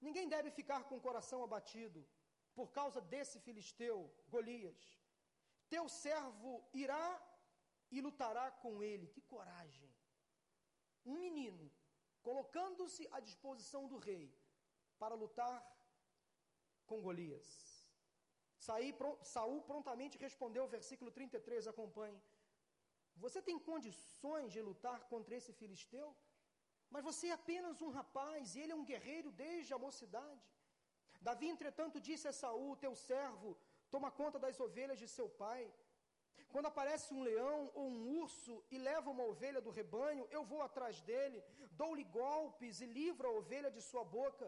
Ninguém 0.00 0.28
deve 0.28 0.50
ficar 0.50 0.84
com 0.88 0.96
o 0.96 1.04
coração 1.08 1.42
abatido 1.42 2.06
por 2.54 2.70
causa 2.78 3.00
desse 3.00 3.38
filisteu, 3.40 3.96
Golias. 4.28 4.82
Teu 5.68 5.88
servo 5.88 6.50
irá 6.74 7.06
e 7.90 8.00
lutará 8.00 8.50
com 8.50 8.82
ele. 8.82 9.06
Que 9.14 9.22
coragem! 9.22 9.90
Um 11.04 11.18
menino 11.18 11.70
colocando-se 12.22 13.08
à 13.10 13.20
disposição 13.20 13.88
do 13.88 13.98
rei 13.98 14.26
para 14.98 15.14
lutar 15.14 15.56
com 16.86 17.00
Golias. 17.00 17.71
Saul 19.34 19.60
prontamente 19.70 20.22
respondeu, 20.26 20.64
versículo 20.76 21.10
33, 21.10 21.68
acompanhe. 21.72 22.20
Você 23.24 23.40
tem 23.48 23.58
condições 23.70 24.48
de 24.54 24.60
lutar 24.68 25.00
contra 25.12 25.36
esse 25.38 25.52
filisteu? 25.60 26.08
Mas 26.94 27.04
você 27.08 27.26
é 27.28 27.36
apenas 27.40 27.82
um 27.86 27.90
rapaz, 27.98 28.54
e 28.54 28.60
ele 28.62 28.74
é 28.74 28.80
um 28.80 28.88
guerreiro 28.90 29.30
desde 29.44 29.72
a 29.74 29.82
mocidade. 29.86 30.46
Davi, 31.28 31.48
entretanto, 31.54 32.04
disse 32.08 32.26
a 32.28 32.34
Saul, 32.40 32.76
teu 32.84 32.94
servo, 33.10 33.50
toma 33.94 34.10
conta 34.20 34.38
das 34.44 34.58
ovelhas 34.66 34.98
de 35.02 35.08
seu 35.16 35.28
pai. 35.44 35.62
Quando 36.52 36.70
aparece 36.70 37.06
um 37.14 37.22
leão 37.28 37.60
ou 37.74 37.86
um 37.94 38.00
urso 38.22 38.54
e 38.70 38.78
leva 38.88 39.12
uma 39.14 39.24
ovelha 39.32 39.60
do 39.66 39.70
rebanho, 39.78 40.24
eu 40.36 40.42
vou 40.50 40.60
atrás 40.62 41.00
dele, 41.08 41.38
dou-lhe 41.82 42.04
golpes 42.04 42.80
e 42.84 42.86
livro 43.00 43.26
a 43.28 43.36
ovelha 43.40 43.70
de 43.76 43.82
sua 43.90 44.04
boca. 44.04 44.46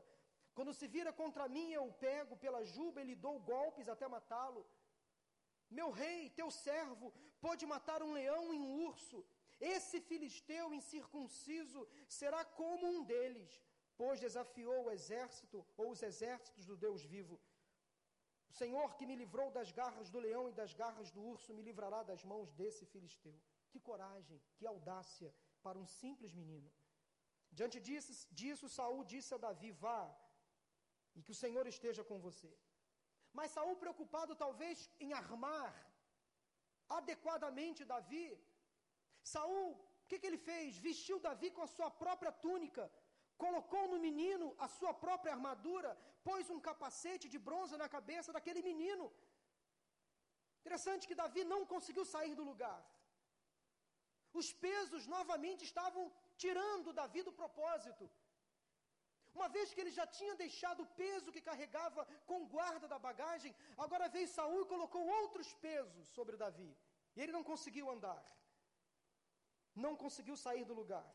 Quando 0.57 0.73
se 0.79 0.87
vira 0.95 1.13
contra 1.13 1.49
mim, 1.57 1.69
eu 1.73 1.85
o 1.89 1.97
pego 2.07 2.35
pela 2.45 2.63
juba 2.75 3.01
e 3.01 3.09
lhe 3.09 3.17
dou 3.27 3.37
golpes 3.53 3.89
até 3.89 4.07
matá-lo. 4.17 4.65
Meu 5.79 5.91
rei, 5.91 6.31
teu 6.31 6.51
servo, 6.51 7.13
pode 7.41 7.65
matar 7.67 8.01
um 8.03 8.13
leão 8.13 8.45
e 8.55 8.59
um 8.59 8.87
urso. 8.89 9.19
Esse 9.61 10.01
filisteu 10.01 10.67
incircunciso 10.73 11.81
será 12.09 12.45
como 12.45 12.87
um 12.87 13.03
deles, 13.05 13.51
pois 13.97 14.21
desafiou 14.21 14.85
o 14.85 14.91
exército 14.91 15.67
ou 15.77 15.91
os 15.91 16.03
exércitos 16.03 16.65
do 16.71 16.77
Deus 16.77 17.03
vivo. 17.15 17.41
O 18.51 18.53
Senhor 18.53 18.95
que 18.97 19.07
me 19.11 19.17
livrou 19.17 19.51
das 19.51 19.73
garras 19.73 20.09
do 20.11 20.21
leão 20.27 20.49
e 20.49 20.53
das 20.53 20.73
garras 20.73 21.11
do 21.11 21.21
urso 21.33 21.53
me 21.53 21.63
livrará 21.69 22.03
das 22.11 22.23
mãos 22.23 22.53
desse 22.53 22.85
filisteu. 22.87 23.37
Que 23.71 23.81
coragem, 23.81 24.41
que 24.57 24.67
audácia 24.67 25.35
para 25.65 25.79
um 25.79 25.87
simples 25.87 26.33
menino. 26.33 26.71
Diante 27.51 27.81
disso, 27.81 28.13
disso 28.31 28.69
Saul 28.69 29.03
disse 29.05 29.33
a 29.35 29.39
Davi: 29.39 29.73
Vá, 29.73 30.01
e 31.17 31.23
que 31.25 31.35
o 31.35 31.41
Senhor 31.43 31.65
esteja 31.75 32.03
com 32.11 32.19
você. 32.27 32.53
Mas 33.39 33.53
Saul, 33.57 33.77
preocupado 33.85 34.33
talvez 34.45 34.79
em 35.05 35.13
armar 35.23 35.73
adequadamente 36.99 37.89
Davi, 37.93 38.29
Saul, 39.35 39.69
o 40.03 40.07
que, 40.09 40.19
que 40.21 40.29
ele 40.31 40.41
fez? 40.49 40.77
Vestiu 40.89 41.19
Davi 41.29 41.51
com 41.57 41.63
a 41.67 41.73
sua 41.77 41.91
própria 42.03 42.33
túnica, 42.47 42.85
colocou 43.45 43.85
no 43.93 43.99
menino 44.07 44.47
a 44.65 44.69
sua 44.79 44.93
própria 45.05 45.33
armadura, 45.37 45.91
pôs 46.29 46.51
um 46.55 46.61
capacete 46.69 47.27
de 47.35 47.39
bronze 47.47 47.77
na 47.83 47.89
cabeça 47.97 48.33
daquele 48.37 48.63
menino. 48.71 49.07
Interessante 50.61 51.09
que 51.09 51.21
Davi 51.23 51.43
não 51.53 51.61
conseguiu 51.73 52.05
sair 52.15 52.35
do 52.41 52.45
lugar. 52.51 52.81
Os 54.41 54.49
pesos 54.67 55.03
novamente 55.17 55.63
estavam 55.71 56.05
tirando 56.43 56.97
Davi 57.01 57.23
do 57.29 57.35
propósito. 57.41 58.05
Uma 59.39 59.49
vez 59.55 59.73
que 59.75 59.81
ele 59.83 59.93
já 59.99 60.07
tinha 60.19 60.35
deixado 60.43 60.81
o 60.83 60.91
peso 61.01 61.33
que 61.35 61.47
carregava 61.49 62.03
com 62.29 62.47
guarda 62.55 62.87
da 62.93 62.99
bagagem, 63.07 63.53
agora 63.85 64.13
veio 64.17 64.29
Saul 64.37 64.63
e 64.63 64.73
colocou 64.75 65.03
outros 65.19 65.49
pesos 65.67 66.07
sobre 66.17 66.37
Davi. 66.45 66.73
E 67.17 67.21
ele 67.23 67.37
não 67.37 67.45
conseguiu 67.51 67.91
andar. 67.95 68.23
Não 69.85 69.93
conseguiu 70.05 70.37
sair 70.45 70.65
do 70.71 70.79
lugar. 70.81 71.09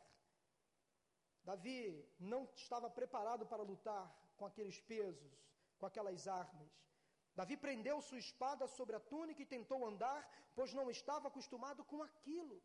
Davi 1.49 1.77
não 2.19 2.41
estava 2.63 2.89
preparado 2.99 3.45
para 3.51 3.67
lutar 3.71 4.05
com 4.37 4.45
aqueles 4.49 4.79
pesos, 4.93 5.33
com 5.79 5.85
aquelas 5.89 6.27
armas. 6.27 6.73
Davi 7.39 7.55
prendeu 7.65 8.01
sua 8.01 8.19
espada 8.25 8.67
sobre 8.67 8.95
a 8.97 9.05
túnica 9.11 9.41
e 9.41 9.51
tentou 9.55 9.79
andar, 9.91 10.21
pois 10.57 10.73
não 10.79 10.87
estava 10.91 11.29
acostumado 11.29 11.83
com 11.91 12.01
aquilo. 12.09 12.57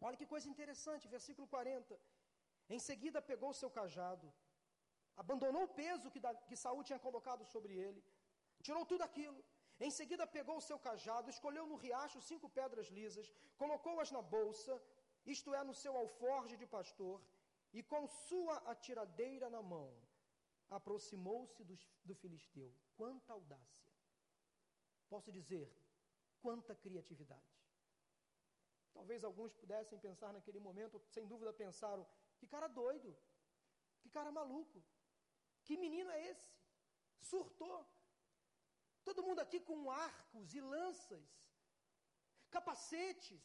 Olha 0.00 0.16
que 0.16 0.32
coisa 0.32 0.48
interessante, 0.48 1.12
versículo 1.16 1.46
40. 1.46 2.00
Em 2.74 2.80
seguida 2.88 3.20
pegou 3.30 3.50
seu 3.60 3.70
cajado, 3.78 4.26
abandonou 5.22 5.62
o 5.64 5.74
peso 5.82 6.10
que, 6.14 6.20
da, 6.24 6.32
que 6.48 6.56
Saul 6.62 6.82
tinha 6.88 7.00
colocado 7.06 7.44
sobre 7.54 7.72
ele, 7.86 8.00
tirou 8.66 8.84
tudo 8.92 9.02
aquilo. 9.08 9.40
Em 9.86 9.90
seguida 9.98 10.24
pegou 10.36 10.56
o 10.58 10.66
seu 10.68 10.78
cajado, 10.86 11.30
escolheu 11.34 11.66
no 11.66 11.76
riacho 11.84 12.20
cinco 12.30 12.48
pedras 12.58 12.88
lisas, 12.98 13.28
colocou-as 13.62 14.10
na 14.16 14.22
bolsa, 14.36 14.74
isto 15.34 15.54
é, 15.58 15.62
no 15.64 15.74
seu 15.82 15.96
alforge 16.02 16.56
de 16.62 16.66
pastor, 16.76 17.20
e 17.72 17.82
com 17.82 18.06
sua 18.06 18.56
atiradeira 18.72 19.48
na 19.56 19.62
mão, 19.62 19.90
aproximou-se 20.78 21.64
do, 21.64 21.76
do 22.04 22.14
filisteu. 22.14 22.70
Quanta 22.96 23.32
audácia! 23.32 23.90
Posso 25.08 25.32
dizer, 25.32 25.68
quanta 26.40 26.74
criatividade. 26.74 27.56
Talvez 28.92 29.24
alguns 29.24 29.52
pudessem 29.54 29.98
pensar 29.98 30.32
naquele 30.32 30.60
momento, 30.60 31.00
sem 31.08 31.26
dúvida 31.26 31.52
pensaram: 31.52 32.06
que 32.40 32.46
cara 32.54 32.68
doido. 32.82 33.10
Que 34.02 34.10
cara 34.16 34.30
maluco. 34.40 34.78
Que 35.66 35.76
menino 35.84 36.10
é 36.16 36.20
esse? 36.30 36.50
Surtou. 37.30 37.78
Todo 39.08 39.24
mundo 39.26 39.40
aqui 39.44 39.58
com 39.68 39.90
arcos 39.90 40.54
e 40.58 40.60
lanças, 40.74 41.28
capacetes. 42.56 43.44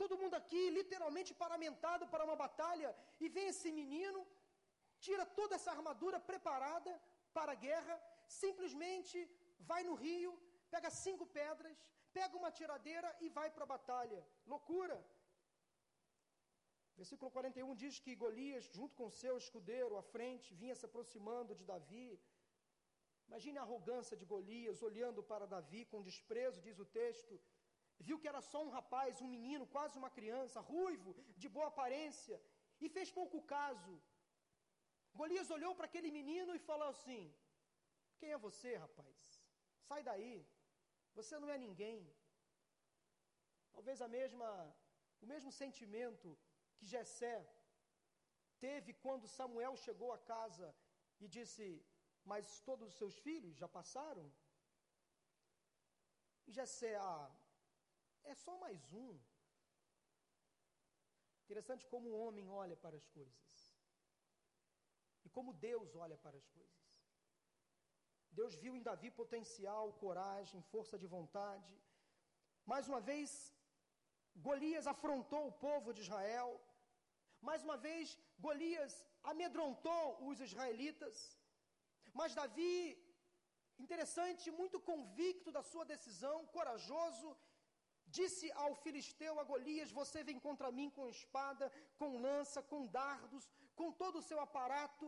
Todo 0.00 0.18
mundo 0.20 0.34
aqui 0.40 0.62
literalmente 0.78 1.32
paramentado 1.42 2.04
para 2.12 2.26
uma 2.28 2.36
batalha. 2.44 2.90
E 3.22 3.28
vem 3.36 3.48
esse 3.52 3.70
menino, 3.80 4.20
tira 5.06 5.24
toda 5.38 5.56
essa 5.56 5.72
armadura 5.76 6.18
preparada 6.30 6.92
para 7.36 7.52
a 7.52 7.60
guerra, 7.66 7.94
simplesmente 8.42 9.18
vai 9.70 9.82
no 9.88 9.94
rio, 10.04 10.32
pega 10.74 10.90
cinco 11.04 11.24
pedras, 11.38 11.76
pega 12.18 12.36
uma 12.40 12.50
tiradeira 12.58 13.08
e 13.24 13.28
vai 13.38 13.48
para 13.54 13.64
a 13.64 13.72
batalha. 13.76 14.20
Loucura. 14.52 14.98
Versículo 17.00 17.30
41 17.30 17.74
diz 17.82 17.94
que 18.04 18.20
Golias, 18.22 18.64
junto 18.76 18.94
com 19.00 19.16
seu 19.22 19.34
escudeiro 19.42 19.96
à 20.00 20.02
frente, 20.14 20.54
vinha 20.62 20.74
se 20.78 20.86
aproximando 20.88 21.56
de 21.58 21.64
Davi. 21.72 22.08
Imagine 23.28 23.58
a 23.58 23.66
arrogância 23.66 24.16
de 24.20 24.26
Golias 24.32 24.82
olhando 24.88 25.22
para 25.30 25.50
Davi 25.54 25.82
com 25.90 26.06
desprezo, 26.08 26.64
diz 26.66 26.78
o 26.84 26.86
texto. 27.00 27.34
Viu 28.06 28.18
que 28.20 28.30
era 28.32 28.40
só 28.40 28.60
um 28.64 28.72
rapaz, 28.78 29.20
um 29.20 29.30
menino, 29.36 29.64
quase 29.76 29.94
uma 30.02 30.10
criança, 30.16 30.66
ruivo, 30.72 31.12
de 31.42 31.48
boa 31.56 31.68
aparência, 31.72 32.36
e 32.80 32.88
fez 32.96 33.10
pouco 33.20 33.38
caso. 33.56 33.94
Golias 35.20 35.50
olhou 35.56 35.72
para 35.76 35.88
aquele 35.90 36.10
menino 36.18 36.52
e 36.54 36.66
falou 36.70 36.88
assim: 36.94 37.22
Quem 38.18 38.32
é 38.32 38.44
você, 38.48 38.72
rapaz? 38.86 39.16
Sai 39.88 40.02
daí. 40.10 40.36
Você 41.18 41.36
não 41.38 41.50
é 41.54 41.58
ninguém. 41.66 42.00
Talvez 43.72 44.00
a 44.06 44.08
mesma, 44.18 44.50
o 45.24 45.26
mesmo 45.34 45.50
sentimento 45.62 46.28
que 46.78 46.86
Jessé 46.94 47.36
teve 48.66 48.92
quando 49.04 49.32
Samuel 49.36 49.76
chegou 49.86 50.10
à 50.12 50.18
casa 50.34 50.68
e 51.20 51.28
disse: 51.36 51.64
Mas 52.24 52.60
todos 52.68 52.88
os 52.88 52.98
seus 53.00 53.16
filhos 53.26 53.56
já 53.62 53.68
passaram? 53.78 54.26
E 56.46 56.52
Jessé, 56.58 56.94
ah, 56.96 57.30
é 58.24 58.34
só 58.34 58.54
mais 58.64 58.92
um. 58.92 59.10
Interessante 61.44 61.86
como 61.92 62.08
o 62.10 62.18
homem 62.22 62.46
olha 62.62 62.76
para 62.84 62.96
as 62.96 63.06
coisas. 63.18 63.54
E 65.26 65.30
como 65.36 65.52
Deus 65.52 65.94
olha 66.04 66.16
para 66.24 66.36
as 66.36 66.48
coisas. 66.56 66.78
Deus 68.38 68.54
viu 68.62 68.72
em 68.76 68.82
Davi 68.88 69.10
potencial, 69.10 69.92
coragem, 70.04 70.62
força 70.74 70.98
de 71.02 71.06
vontade. 71.06 71.74
Mais 72.72 72.86
uma 72.90 73.00
vez, 73.00 73.30
Golias 74.46 74.86
afrontou 74.86 75.42
o 75.48 75.56
povo 75.66 75.92
de 75.92 76.02
Israel. 76.02 76.48
Mais 77.40 77.62
uma 77.66 77.76
vez, 77.76 78.18
Golias 78.38 79.04
amedrontou 79.22 80.04
os 80.28 80.40
israelitas. 80.40 81.16
Mas 82.12 82.34
Davi, 82.34 82.76
interessante, 83.78 84.50
muito 84.50 84.78
convicto 84.80 85.52
da 85.56 85.62
sua 85.62 85.84
decisão, 85.84 86.46
corajoso, 86.46 87.36
disse 88.06 88.50
ao 88.52 88.74
filisteu, 88.84 89.38
a 89.38 89.44
Golias: 89.44 89.90
Você 90.00 90.22
vem 90.28 90.38
contra 90.46 90.70
mim 90.78 90.90
com 90.90 91.08
espada, 91.08 91.70
com 92.00 92.20
lança, 92.26 92.62
com 92.62 92.86
dardos, 92.86 93.44
com 93.76 93.90
todo 93.92 94.18
o 94.18 94.26
seu 94.28 94.40
aparato, 94.40 95.06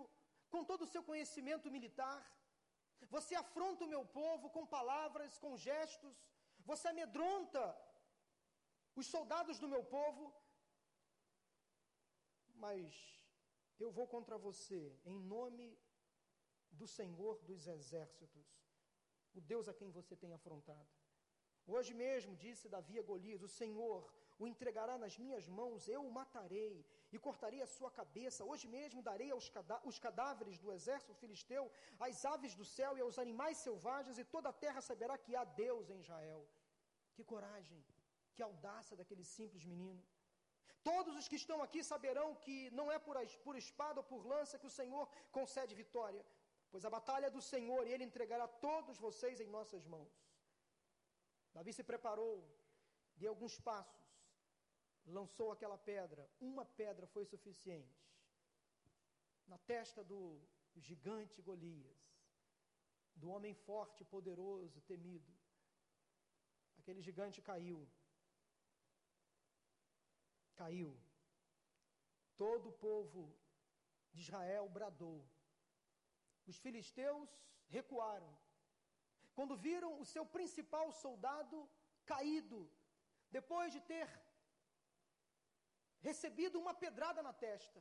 com 0.51 0.63
todo 0.71 0.83
o 0.83 0.93
seu 0.95 1.03
conhecimento 1.03 1.71
militar. 1.71 2.21
Você 3.15 3.35
afronta 3.35 3.85
o 3.85 3.93
meu 3.95 4.05
povo 4.05 4.51
com 4.51 4.67
palavras, 4.67 5.39
com 5.39 5.57
gestos. 5.57 6.17
Você 6.71 6.89
amedronta 6.89 7.63
os 8.95 9.07
soldados 9.07 9.59
do 9.59 9.69
meu 9.69 9.83
povo 9.97 10.23
mas 12.65 12.85
eu 13.85 13.91
vou 13.99 14.07
contra 14.15 14.37
você 14.47 14.83
em 15.13 15.19
nome 15.35 15.67
do 16.81 16.87
Senhor 16.87 17.35
dos 17.49 17.67
exércitos, 17.67 18.47
o 19.35 19.41
Deus 19.53 19.69
a 19.69 19.75
quem 19.75 19.91
você 19.99 20.15
tem 20.23 20.33
afrontado. 20.33 20.91
Hoje 21.67 21.93
mesmo, 21.95 22.35
disse 22.45 22.69
Davi 22.69 22.99
a 22.99 23.03
Golias, 23.03 23.43
o 23.43 23.55
Senhor 23.61 23.99
o 24.43 24.47
entregará 24.47 24.95
nas 25.03 25.15
minhas 25.23 25.47
mãos, 25.59 25.87
eu 25.87 26.03
o 26.07 26.13
matarei 26.19 26.75
e 27.15 27.19
cortarei 27.27 27.61
a 27.63 27.67
sua 27.67 27.91
cabeça. 27.99 28.47
Hoje 28.51 28.67
mesmo 28.77 29.03
darei 29.09 29.31
aos 29.31 29.49
cadá 29.57 29.79
os 29.91 29.99
cadáveres 29.99 30.59
do 30.63 30.73
exército 30.77 31.19
filisteu, 31.23 31.65
às 31.99 32.25
aves 32.25 32.55
do 32.61 32.65
céu 32.65 32.97
e 32.97 33.03
aos 33.03 33.19
animais 33.25 33.59
selvagens, 33.59 34.17
e 34.19 34.25
toda 34.25 34.49
a 34.49 34.59
terra 34.65 34.81
saberá 34.81 35.19
que 35.19 35.37
há 35.37 35.45
Deus 35.45 35.91
em 35.91 36.01
Israel. 36.01 36.43
Que 37.15 37.23
coragem, 37.33 37.85
que 38.35 38.43
audácia 38.43 38.97
daquele 38.97 39.25
simples 39.25 39.65
menino. 39.73 40.03
Todos 40.91 41.15
os 41.21 41.29
que 41.29 41.39
estão 41.43 41.59
aqui 41.63 41.81
saberão 41.93 42.29
que 42.45 42.57
não 42.79 42.87
é 42.91 42.99
por, 42.99 43.17
por 43.47 43.57
espada 43.57 44.01
ou 44.01 44.05
por 44.05 44.27
lança 44.33 44.59
que 44.59 44.67
o 44.71 44.77
Senhor 44.81 45.09
concede 45.31 45.75
vitória, 45.75 46.25
pois 46.71 46.85
a 46.85 46.91
batalha 46.91 47.27
é 47.27 47.37
do 47.39 47.43
Senhor 47.53 47.87
e 47.87 47.93
ele 47.93 48.05
entregará 48.05 48.47
todos 48.49 48.99
vocês 48.99 49.41
em 49.41 49.51
nossas 49.59 49.85
mãos. 49.95 50.13
Davi 51.53 51.73
se 51.73 51.83
preparou, 51.83 52.37
deu 53.17 53.31
alguns 53.31 53.59
passos, 53.61 54.07
lançou 55.19 55.51
aquela 55.53 55.79
pedra, 55.79 56.29
uma 56.41 56.65
pedra 56.65 57.07
foi 57.07 57.25
suficiente, 57.25 58.01
na 59.47 59.59
testa 59.59 60.03
do 60.05 60.41
gigante 60.77 61.43
Golias, 61.43 62.01
do 63.21 63.31
homem 63.31 63.55
forte, 63.55 64.05
poderoso, 64.05 64.81
temido. 64.83 65.33
Aquele 66.79 67.03
gigante 67.03 67.43
caiu. 67.43 67.81
Caiu. 70.61 70.93
Todo 72.43 72.65
o 72.71 72.79
povo 72.87 73.23
de 74.13 74.21
Israel 74.27 74.67
bradou. 74.79 75.19
Os 76.51 76.57
filisteus 76.65 77.31
recuaram. 77.77 78.33
Quando 79.37 79.61
viram 79.67 79.93
o 80.03 80.09
seu 80.15 80.25
principal 80.37 80.87
soldado 81.05 81.59
caído, 82.13 82.61
depois 83.39 83.69
de 83.77 83.81
ter 83.93 84.09
recebido 86.09 86.59
uma 86.63 86.75
pedrada 86.85 87.23
na 87.29 87.33
testa. 87.47 87.81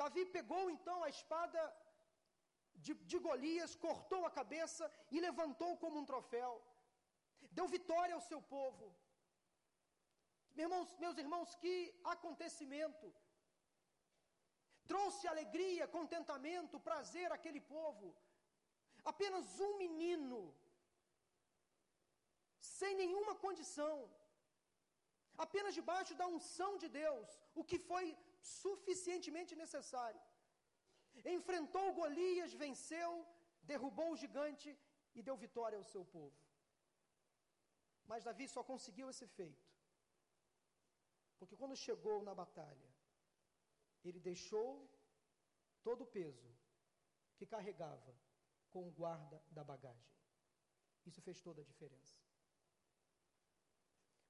Davi 0.00 0.24
pegou 0.36 0.64
então 0.74 0.98
a 1.04 1.10
espada 1.16 1.60
de, 2.84 2.94
de 3.10 3.18
Golias, 3.26 3.74
cortou 3.86 4.20
a 4.24 4.34
cabeça 4.40 4.84
e 5.14 5.20
levantou 5.28 5.72
como 5.82 5.98
um 6.00 6.08
troféu. 6.12 6.52
Deu 7.58 7.68
vitória 7.76 8.14
ao 8.14 8.26
seu 8.30 8.40
povo. 8.56 8.86
Meus 10.58 10.66
irmãos, 10.66 10.88
meus 11.04 11.18
irmãos, 11.24 11.54
que 11.62 11.74
acontecimento! 12.14 13.06
Trouxe 14.90 15.24
alegria, 15.32 15.92
contentamento, 15.98 16.84
prazer 16.88 17.28
àquele 17.36 17.60
povo. 17.74 18.08
Apenas 19.12 19.44
um 19.66 19.72
menino, 19.84 20.40
sem 22.78 22.92
nenhuma 23.02 23.34
condição, 23.44 23.94
apenas 25.44 25.76
debaixo 25.78 26.14
da 26.20 26.26
unção 26.36 26.72
de 26.82 26.88
Deus, 27.02 27.28
o 27.60 27.64
que 27.70 27.78
foi 27.90 28.06
suficientemente 28.62 29.54
necessário. 29.62 30.20
Enfrentou 31.36 31.86
Golias, 32.00 32.52
venceu, 32.64 33.12
derrubou 33.70 34.10
o 34.12 34.20
gigante 34.22 34.70
e 35.14 35.22
deu 35.22 35.36
vitória 35.46 35.78
ao 35.78 35.90
seu 35.92 36.04
povo. 36.16 36.38
Mas 38.10 38.24
Davi 38.28 38.46
só 38.48 38.62
conseguiu 38.72 39.08
esse 39.12 39.26
feito. 39.38 39.69
Quando 41.60 41.76
chegou 41.76 42.22
na 42.22 42.34
batalha, 42.34 42.90
ele 44.02 44.18
deixou 44.18 44.68
todo 45.82 46.04
o 46.04 46.06
peso 46.06 46.50
que 47.36 47.44
carregava 47.44 48.14
com 48.70 48.88
o 48.88 48.92
guarda 48.92 49.38
da 49.50 49.62
bagagem. 49.62 50.14
Isso 51.04 51.20
fez 51.20 51.38
toda 51.38 51.60
a 51.60 51.64
diferença. 51.64 52.18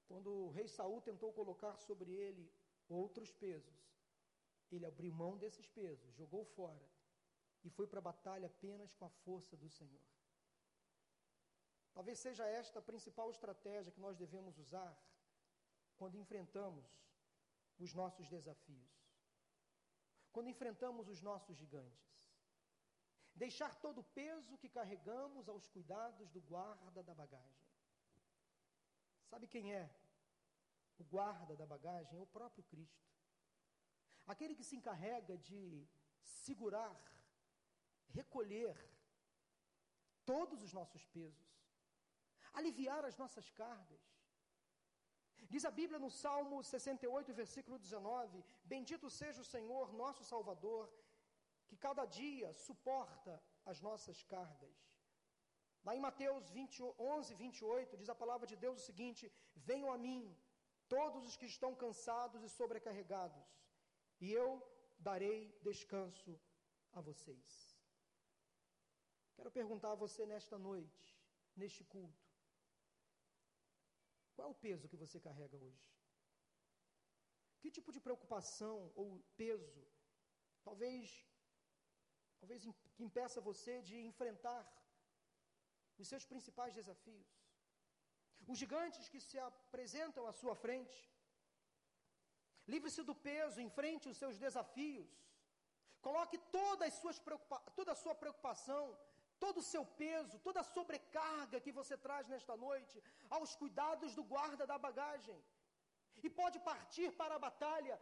Quando 0.09 0.29
o 0.29 0.51
rei 0.51 0.67
Saul 0.67 0.99
tentou 1.01 1.31
colocar 1.31 1.77
sobre 1.77 2.11
ele 2.11 2.51
outros 2.89 3.31
pesos, 3.31 3.79
ele 4.69 4.85
abriu 4.85 5.13
mão 5.13 5.37
desses 5.37 5.69
pesos, 5.69 6.13
jogou 6.13 6.43
fora 6.43 6.85
e 7.63 7.69
foi 7.69 7.87
para 7.87 7.99
a 7.99 8.09
batalha 8.11 8.47
apenas 8.47 8.93
com 8.93 9.05
a 9.05 9.09
força 9.09 9.55
do 9.55 9.69
Senhor. 9.69 10.05
Talvez 11.93 12.19
seja 12.19 12.45
esta 12.45 12.79
a 12.79 12.81
principal 12.81 13.31
estratégia 13.31 13.93
que 13.93 14.01
nós 14.01 14.17
devemos 14.17 14.57
usar 14.57 14.93
quando 15.95 16.17
enfrentamos 16.17 17.01
os 17.85 17.93
nossos 17.93 18.27
desafios, 18.29 18.93
quando 20.31 20.49
enfrentamos 20.49 21.07
os 21.07 21.21
nossos 21.21 21.57
gigantes. 21.57 22.09
Deixar 23.33 23.73
todo 23.75 23.99
o 24.01 24.09
peso 24.21 24.57
que 24.57 24.69
carregamos 24.69 25.47
aos 25.47 25.67
cuidados 25.67 26.29
do 26.29 26.41
guarda 26.41 27.01
da 27.01 27.13
bagagem. 27.13 27.67
Sabe 29.29 29.47
quem 29.47 29.73
é 29.73 29.89
o 30.99 31.03
guarda 31.03 31.55
da 31.55 31.65
bagagem? 31.65 32.17
É 32.17 32.21
o 32.21 32.33
próprio 32.37 32.63
Cristo. 32.65 33.09
Aquele 34.27 34.53
que 34.53 34.63
se 34.69 34.75
encarrega 34.75 35.37
de 35.37 35.87
segurar, 36.21 37.01
recolher 38.09 38.75
todos 40.25 40.61
os 40.61 40.73
nossos 40.73 41.05
pesos, 41.05 41.51
aliviar 42.53 43.03
as 43.05 43.17
nossas 43.17 43.49
cargas. 43.49 44.10
Diz 45.49 45.65
a 45.65 45.71
Bíblia 45.71 45.99
no 45.99 46.09
Salmo 46.09 46.63
68, 46.63 47.33
versículo 47.33 47.77
19: 47.77 48.43
Bendito 48.63 49.09
seja 49.09 49.41
o 49.41 49.49
Senhor, 49.53 49.93
nosso 49.93 50.23
Salvador, 50.23 50.91
que 51.67 51.77
cada 51.77 52.05
dia 52.05 52.53
suporta 52.53 53.41
as 53.65 53.81
nossas 53.81 54.23
cargas. 54.23 54.77
Lá 55.83 55.95
em 55.95 55.99
Mateus 55.99 56.49
20, 56.49 56.83
11, 56.99 57.33
28, 57.33 57.97
diz 57.97 58.09
a 58.09 58.15
palavra 58.23 58.45
de 58.45 58.55
Deus 58.55 58.77
o 58.81 58.85
seguinte: 58.85 59.31
Venham 59.55 59.91
a 59.91 59.97
mim, 59.97 60.23
todos 60.87 61.25
os 61.27 61.35
que 61.35 61.47
estão 61.53 61.73
cansados 61.73 62.43
e 62.43 62.49
sobrecarregados, 62.49 63.45
e 64.19 64.31
eu 64.31 64.47
darei 64.99 65.39
descanso 65.63 66.39
a 66.93 67.01
vocês. 67.01 67.81
Quero 69.35 69.49
perguntar 69.49 69.91
a 69.93 69.95
você 69.95 70.23
nesta 70.25 70.57
noite, 70.57 71.03
neste 71.55 71.83
culto, 71.83 72.20
qual 74.35 74.47
é 74.47 74.51
o 74.51 74.61
peso 74.67 74.89
que 74.91 75.01
você 75.03 75.19
carrega 75.27 75.57
hoje? 75.57 75.83
Que 77.61 77.71
tipo 77.77 77.91
de 77.95 78.01
preocupação 78.07 78.91
ou 78.95 79.07
peso, 79.37 79.83
talvez, 80.67 81.09
talvez 82.39 82.63
que 82.95 83.03
impeça 83.07 83.39
você 83.49 83.81
de 83.89 83.97
enfrentar 84.11 84.63
os 85.97 86.07
seus 86.07 86.25
principais 86.25 86.73
desafios? 86.73 87.29
Os 88.47 88.57
gigantes 88.57 89.07
que 89.07 89.19
se 89.19 89.37
apresentam 89.37 90.25
à 90.25 90.33
sua 90.41 90.55
frente, 90.55 90.99
Livre-se 92.73 93.03
do 93.03 93.15
peso, 93.27 93.59
enfrente 93.67 94.09
os 94.09 94.17
seus 94.17 94.37
desafios. 94.37 95.09
Coloque 96.01 96.37
toda, 96.57 96.85
as 96.85 96.93
suas 97.01 97.17
toda 97.75 97.91
a 97.91 97.99
sua 98.03 98.15
preocupação, 98.15 98.83
todo 99.43 99.57
o 99.61 99.67
seu 99.73 99.83
peso, 100.03 100.43
toda 100.47 100.59
a 100.61 100.69
sobrecarga 100.75 101.63
que 101.65 101.73
você 101.79 101.95
traz 102.05 102.25
nesta 102.33 102.55
noite 102.65 102.97
aos 103.35 103.51
cuidados 103.61 104.13
do 104.17 104.23
guarda 104.33 104.65
da 104.71 104.77
bagagem. 104.87 105.39
E 106.25 106.29
pode 106.41 106.57
partir 106.71 107.09
para 107.21 107.35
a 107.35 107.43
batalha, 107.47 107.95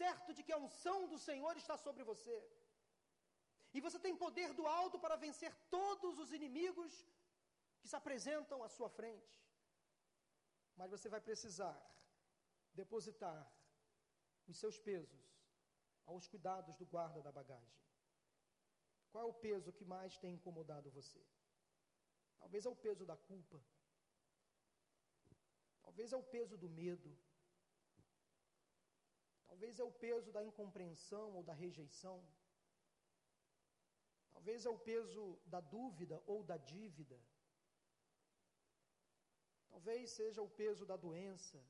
certo 0.00 0.30
de 0.36 0.42
que 0.46 0.54
a 0.54 0.62
unção 0.66 0.98
do 1.12 1.18
Senhor 1.28 1.54
está 1.62 1.76
sobre 1.86 2.04
você. 2.10 2.36
E 3.76 3.80
você 3.86 3.98
tem 4.04 4.22
poder 4.24 4.50
do 4.58 4.66
alto 4.80 4.98
para 5.04 5.16
vencer 5.24 5.52
todos 5.76 6.18
os 6.24 6.30
inimigos 6.38 6.92
que 7.80 7.88
se 7.90 7.96
apresentam 8.00 8.58
à 8.66 8.68
sua 8.76 8.90
frente. 8.98 9.36
Mas 10.78 10.92
você 10.94 11.08
vai 11.14 11.20
precisar 11.28 11.76
depositar 12.82 13.40
os 14.50 14.58
seus 14.62 14.78
pesos 14.88 15.24
aos 16.06 16.28
cuidados 16.32 16.76
do 16.76 16.86
guarda 16.94 17.20
da 17.26 17.32
bagagem. 17.40 17.74
Qual 19.14 19.24
é 19.24 19.30
o 19.30 19.40
peso 19.46 19.72
que 19.78 19.84
mais 19.84 20.16
tem 20.22 20.32
incomodado 20.34 20.90
você? 20.90 21.20
Talvez 22.40 22.66
é 22.66 22.70
o 22.70 22.80
peso 22.86 23.04
da 23.10 23.16
culpa. 23.16 23.58
Talvez 25.84 26.12
é 26.12 26.16
o 26.16 26.24
peso 26.32 26.56
do 26.62 26.68
medo. 26.68 27.10
Talvez 29.50 29.78
é 29.78 29.84
o 29.84 29.92
peso 30.06 30.32
da 30.36 30.42
incompreensão 30.48 31.26
ou 31.36 31.44
da 31.50 31.54
rejeição. 31.62 32.16
Talvez 34.32 34.66
é 34.66 34.70
o 34.76 34.82
peso 34.90 35.38
da 35.54 35.60
dúvida 35.60 36.20
ou 36.26 36.42
da 36.42 36.56
dívida. 36.56 37.18
Talvez 39.70 40.10
seja 40.10 40.42
o 40.42 40.50
peso 40.62 40.84
da 40.90 40.96
doença, 40.96 41.60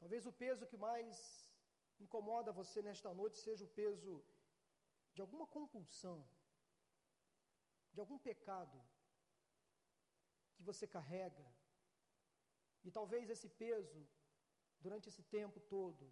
Talvez 0.00 0.26
o 0.26 0.32
peso 0.40 0.66
que 0.70 0.76
mais 0.76 1.16
incomoda 2.04 2.52
você 2.52 2.82
nesta 2.82 3.12
noite 3.20 3.38
seja 3.38 3.64
o 3.64 3.74
peso 3.80 4.12
de 5.16 5.22
alguma 5.24 5.46
compulsão, 5.56 6.18
de 7.94 8.00
algum 8.02 8.18
pecado 8.18 8.78
que 10.54 10.62
você 10.70 10.86
carrega. 10.96 11.46
E 12.86 12.90
talvez 12.98 13.30
esse 13.34 13.48
peso, 13.62 14.00
durante 14.84 15.08
esse 15.10 15.22
tempo 15.38 15.58
todo, 15.76 16.04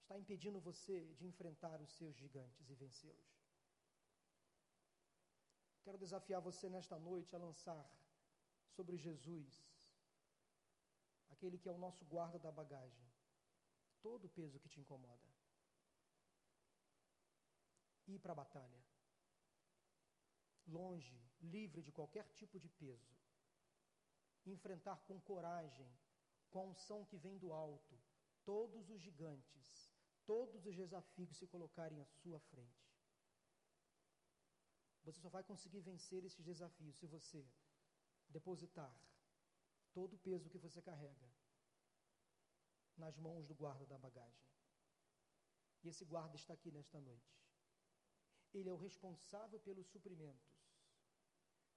está 0.00 0.18
impedindo 0.22 0.66
você 0.68 0.98
de 1.18 1.26
enfrentar 1.30 1.76
os 1.86 1.92
seus 1.98 2.16
gigantes 2.22 2.68
e 2.68 2.74
vencê-los. 2.82 3.32
Quero 5.84 6.02
desafiar 6.04 6.40
você 6.48 6.68
nesta 6.68 6.98
noite 6.98 7.34
a 7.36 7.44
lançar 7.46 7.84
sobre 8.76 8.96
Jesus 8.96 9.64
aquele 11.34 11.58
que 11.58 11.68
é 11.68 11.72
o 11.72 11.84
nosso 11.86 12.04
guarda 12.06 12.38
da 12.38 12.50
bagagem, 12.50 13.06
todo 14.00 14.24
o 14.24 14.34
peso 14.40 14.58
que 14.58 14.68
te 14.68 14.80
incomoda. 14.80 15.35
Ir 18.06 18.18
para 18.20 18.32
a 18.32 18.36
batalha, 18.36 18.84
longe, 20.66 21.20
livre 21.40 21.82
de 21.82 21.92
qualquer 21.92 22.28
tipo 22.34 22.58
de 22.58 22.68
peso. 22.68 23.16
Enfrentar 24.44 24.98
com 25.06 25.20
coragem, 25.20 25.90
com 26.50 26.60
a 26.60 26.64
unção 26.64 27.04
que 27.04 27.16
vem 27.16 27.36
do 27.36 27.52
alto, 27.52 27.98
todos 28.44 28.88
os 28.90 29.00
gigantes, 29.00 29.90
todos 30.24 30.64
os 30.66 30.76
desafios 30.76 31.36
se 31.36 31.46
colocarem 31.46 32.00
à 32.00 32.04
sua 32.04 32.38
frente. 32.40 32.86
Você 35.04 35.20
só 35.20 35.28
vai 35.28 35.42
conseguir 35.42 35.80
vencer 35.80 36.24
esses 36.24 36.44
desafios 36.44 36.96
se 36.96 37.06
você 37.06 37.44
depositar 38.28 38.92
todo 39.92 40.14
o 40.14 40.18
peso 40.18 40.50
que 40.50 40.58
você 40.58 40.82
carrega 40.82 41.30
nas 42.96 43.16
mãos 43.16 43.46
do 43.46 43.54
guarda 43.54 43.86
da 43.86 43.98
bagagem. 43.98 44.46
E 45.82 45.88
esse 45.88 46.04
guarda 46.04 46.36
está 46.36 46.54
aqui 46.54 46.70
nesta 46.70 47.00
noite. 47.00 47.45
Ele 48.58 48.70
é 48.70 48.72
o 48.72 48.84
responsável 48.88 49.60
pelos 49.60 49.86
suprimentos. 49.94 50.54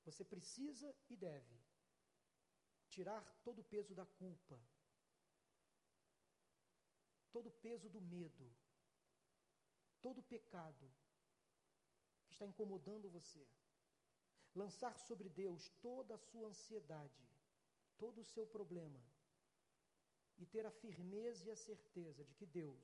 Você 0.06 0.24
precisa 0.24 0.90
e 1.10 1.16
deve 1.16 1.58
tirar 2.88 3.24
todo 3.44 3.60
o 3.60 3.70
peso 3.74 3.94
da 3.94 4.06
culpa, 4.06 4.58
todo 7.32 7.48
o 7.48 7.58
peso 7.68 7.90
do 7.90 8.02
medo, 8.02 8.48
todo 10.02 10.20
o 10.20 10.30
pecado 10.36 10.90
que 12.26 12.34
está 12.34 12.46
incomodando 12.46 13.10
você. 13.10 13.46
Lançar 14.56 14.98
sobre 14.98 15.30
Deus 15.30 15.70
toda 15.82 16.16
a 16.16 16.24
sua 16.30 16.48
ansiedade, 16.48 17.24
todo 17.98 18.22
o 18.22 18.30
seu 18.34 18.48
problema 18.48 19.02
e 20.38 20.46
ter 20.46 20.66
a 20.66 20.72
firmeza 20.72 21.50
e 21.50 21.52
a 21.52 21.56
certeza 21.56 22.24
de 22.24 22.34
que 22.34 22.46
Deus, 22.46 22.82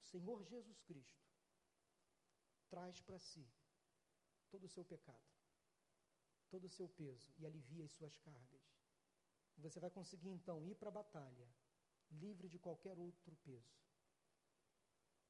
o 0.00 0.04
Senhor 0.04 0.42
Jesus 0.44 0.80
Cristo, 0.82 1.27
traz 2.70 3.00
para 3.00 3.18
si 3.18 3.46
todo 4.50 4.64
o 4.64 4.68
seu 4.68 4.84
pecado, 4.84 5.28
todo 6.48 6.64
o 6.66 6.70
seu 6.70 6.88
peso 6.88 7.32
e 7.38 7.46
alivia 7.46 7.84
as 7.84 7.92
suas 7.92 8.16
cargas. 8.18 8.62
Você 9.58 9.80
vai 9.80 9.90
conseguir 9.90 10.30
então 10.30 10.64
ir 10.66 10.74
para 10.74 10.88
a 10.88 10.98
batalha 11.02 11.48
livre 12.10 12.48
de 12.48 12.58
qualquer 12.58 12.96
outro 12.98 13.36
peso. 13.36 13.76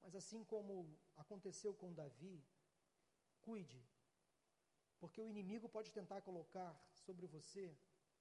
Mas 0.03 0.14
assim 0.14 0.44
como 0.44 0.98
aconteceu 1.16 1.74
com 1.74 1.92
Davi, 1.92 2.44
cuide, 3.40 3.83
porque 4.98 5.20
o 5.20 5.29
inimigo 5.29 5.68
pode 5.68 5.90
tentar 5.92 6.20
colocar 6.22 6.70
sobre 6.92 7.27
você 7.27 7.77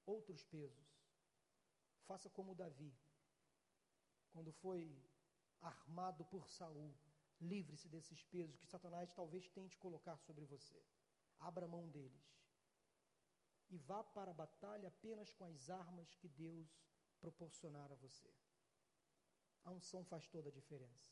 outros 0.06 0.44
pesos. 0.44 0.88
Faça 2.06 2.30
como 2.30 2.56
Davi, 2.56 2.94
quando 4.32 4.52
foi 4.52 4.82
armado 5.62 6.24
por 6.26 6.48
Saul, 6.48 6.94
livre-se 7.40 7.88
desses 7.88 8.24
pesos 8.24 8.58
que 8.58 8.68
Satanás 8.68 9.12
talvez 9.14 9.48
tente 9.50 9.78
colocar 9.78 10.18
sobre 10.18 10.46
você. 10.46 10.82
Abra 11.40 11.68
mão 11.68 11.88
deles. 11.90 12.38
E 13.70 13.78
vá 13.78 14.04
para 14.04 14.32
a 14.32 14.34
batalha 14.34 14.88
apenas 14.88 15.34
com 15.34 15.46
as 15.46 15.70
armas 15.70 16.16
que 16.16 16.28
Deus 16.28 16.68
proporcionar 17.20 17.92
a 17.92 17.96
você. 17.96 18.34
A 19.64 19.72
unção 19.72 20.04
faz 20.06 20.28
toda 20.28 20.50
a 20.50 20.52
diferença. 20.52 21.12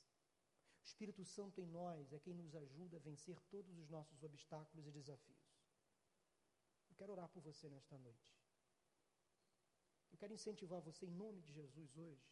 O 0.82 0.86
Espírito 0.86 1.26
Santo 1.26 1.60
em 1.60 1.68
nós 1.68 2.14
é 2.14 2.20
quem 2.20 2.34
nos 2.34 2.56
ajuda 2.56 2.98
a 2.98 3.00
vencer 3.00 3.40
todos 3.50 3.78
os 3.78 3.90
nossos 3.90 4.24
obstáculos 4.24 4.88
e 4.88 4.92
desafios. 4.92 5.56
Eu 6.90 6.96
quero 6.96 7.12
orar 7.12 7.28
por 7.30 7.42
você 7.42 7.70
nesta 7.70 7.98
noite. 7.98 8.34
Eu 10.12 10.18
quero 10.18 10.34
incentivar 10.34 10.80
você, 10.80 11.06
em 11.06 11.12
nome 11.12 11.42
de 11.42 11.52
Jesus, 11.52 11.98
hoje, 11.98 12.32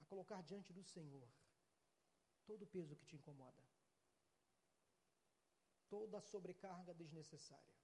a 0.00 0.04
colocar 0.04 0.40
diante 0.42 0.72
do 0.72 0.84
Senhor 0.84 1.28
todo 2.54 2.62
o 2.62 2.74
peso 2.74 2.94
que 2.94 3.04
te 3.04 3.16
incomoda, 3.16 3.62
toda 5.88 6.18
a 6.18 6.26
sobrecarga 6.32 6.94
desnecessária, 6.94 7.76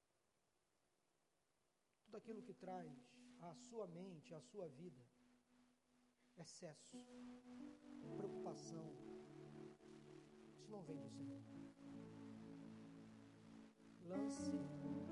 tudo 2.05 2.17
aquilo 2.19 2.41
que 2.41 2.55
traz 2.55 2.89
à 3.41 3.53
sua 3.57 3.89
mente, 3.89 4.33
à 4.33 4.41
sua 4.41 4.69
vida, 4.69 5.05
excesso, 6.37 7.05
preocupação. 8.17 8.87
Isso 10.55 10.71
não 10.71 10.83
vem 10.85 11.01
do 11.01 11.11
Senhor. 11.11 11.43
Lance 14.05 14.53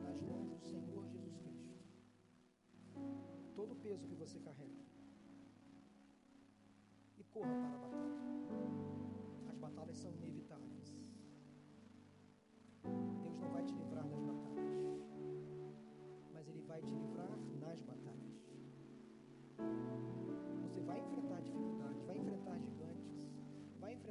nas 0.04 0.20
mãos 0.20 0.48
do 0.50 0.60
Senhor 0.60 1.04
Jesus 1.08 1.36
Cristo 1.42 1.74
todo 3.56 3.72
o 3.72 3.80
peso 3.86 4.06
que 4.06 4.14
você 4.14 4.38
carrega 4.38 4.86
e 7.18 7.24
corra 7.24 7.48
para 7.48 7.74
a 7.74 7.78
batalha. 7.78 8.07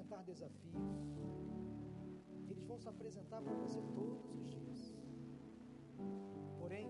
Vai 0.08 0.20
enfrentar 0.20 0.24
desafios. 0.24 0.74
Eles 2.50 2.66
vão 2.66 2.80
se 2.80 2.88
apresentar 2.88 3.42
para 3.42 3.54
você 3.56 3.82
todos 3.94 4.26
os 4.26 4.50
dias. 4.50 4.96
Porém, 6.58 6.90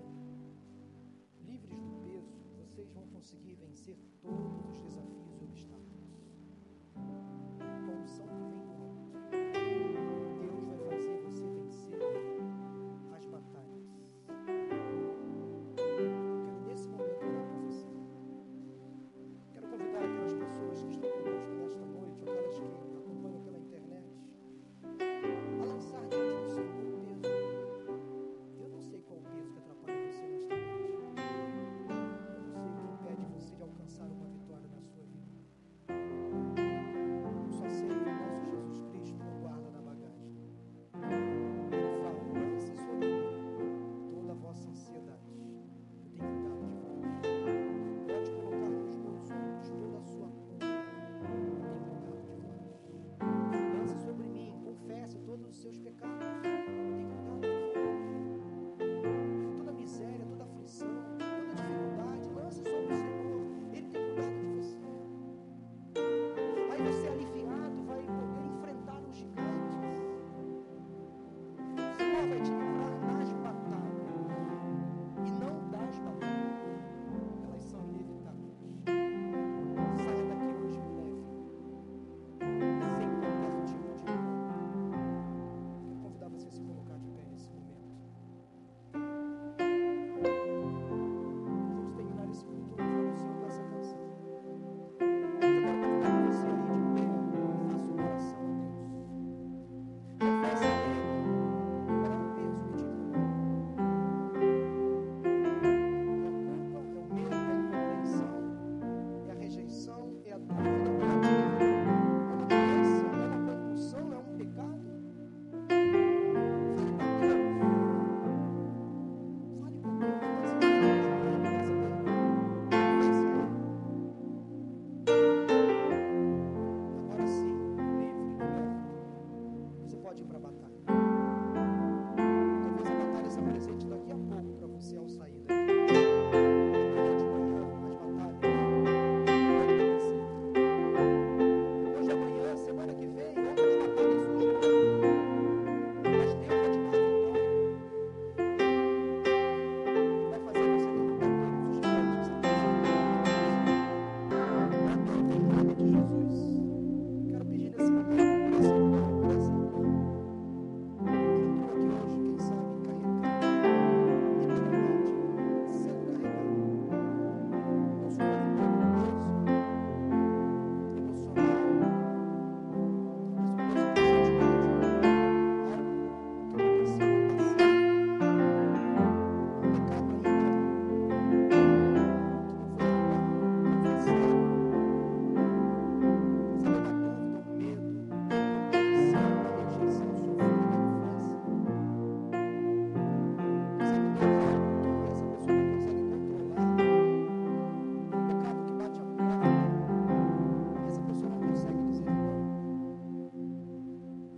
livres 1.43 1.79
do 1.81 1.91
peso, 2.05 2.37
vocês 2.55 2.91
vão 2.91 3.07
conseguir 3.07 3.55
vencer 3.55 3.97
todos 4.21 4.65
os 4.65 4.79
desafios 4.81 5.41
e 5.41 5.45
obstáculos. 5.45 6.21
Com 7.85 8.03
unção 8.03 8.66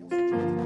Música 0.10 0.59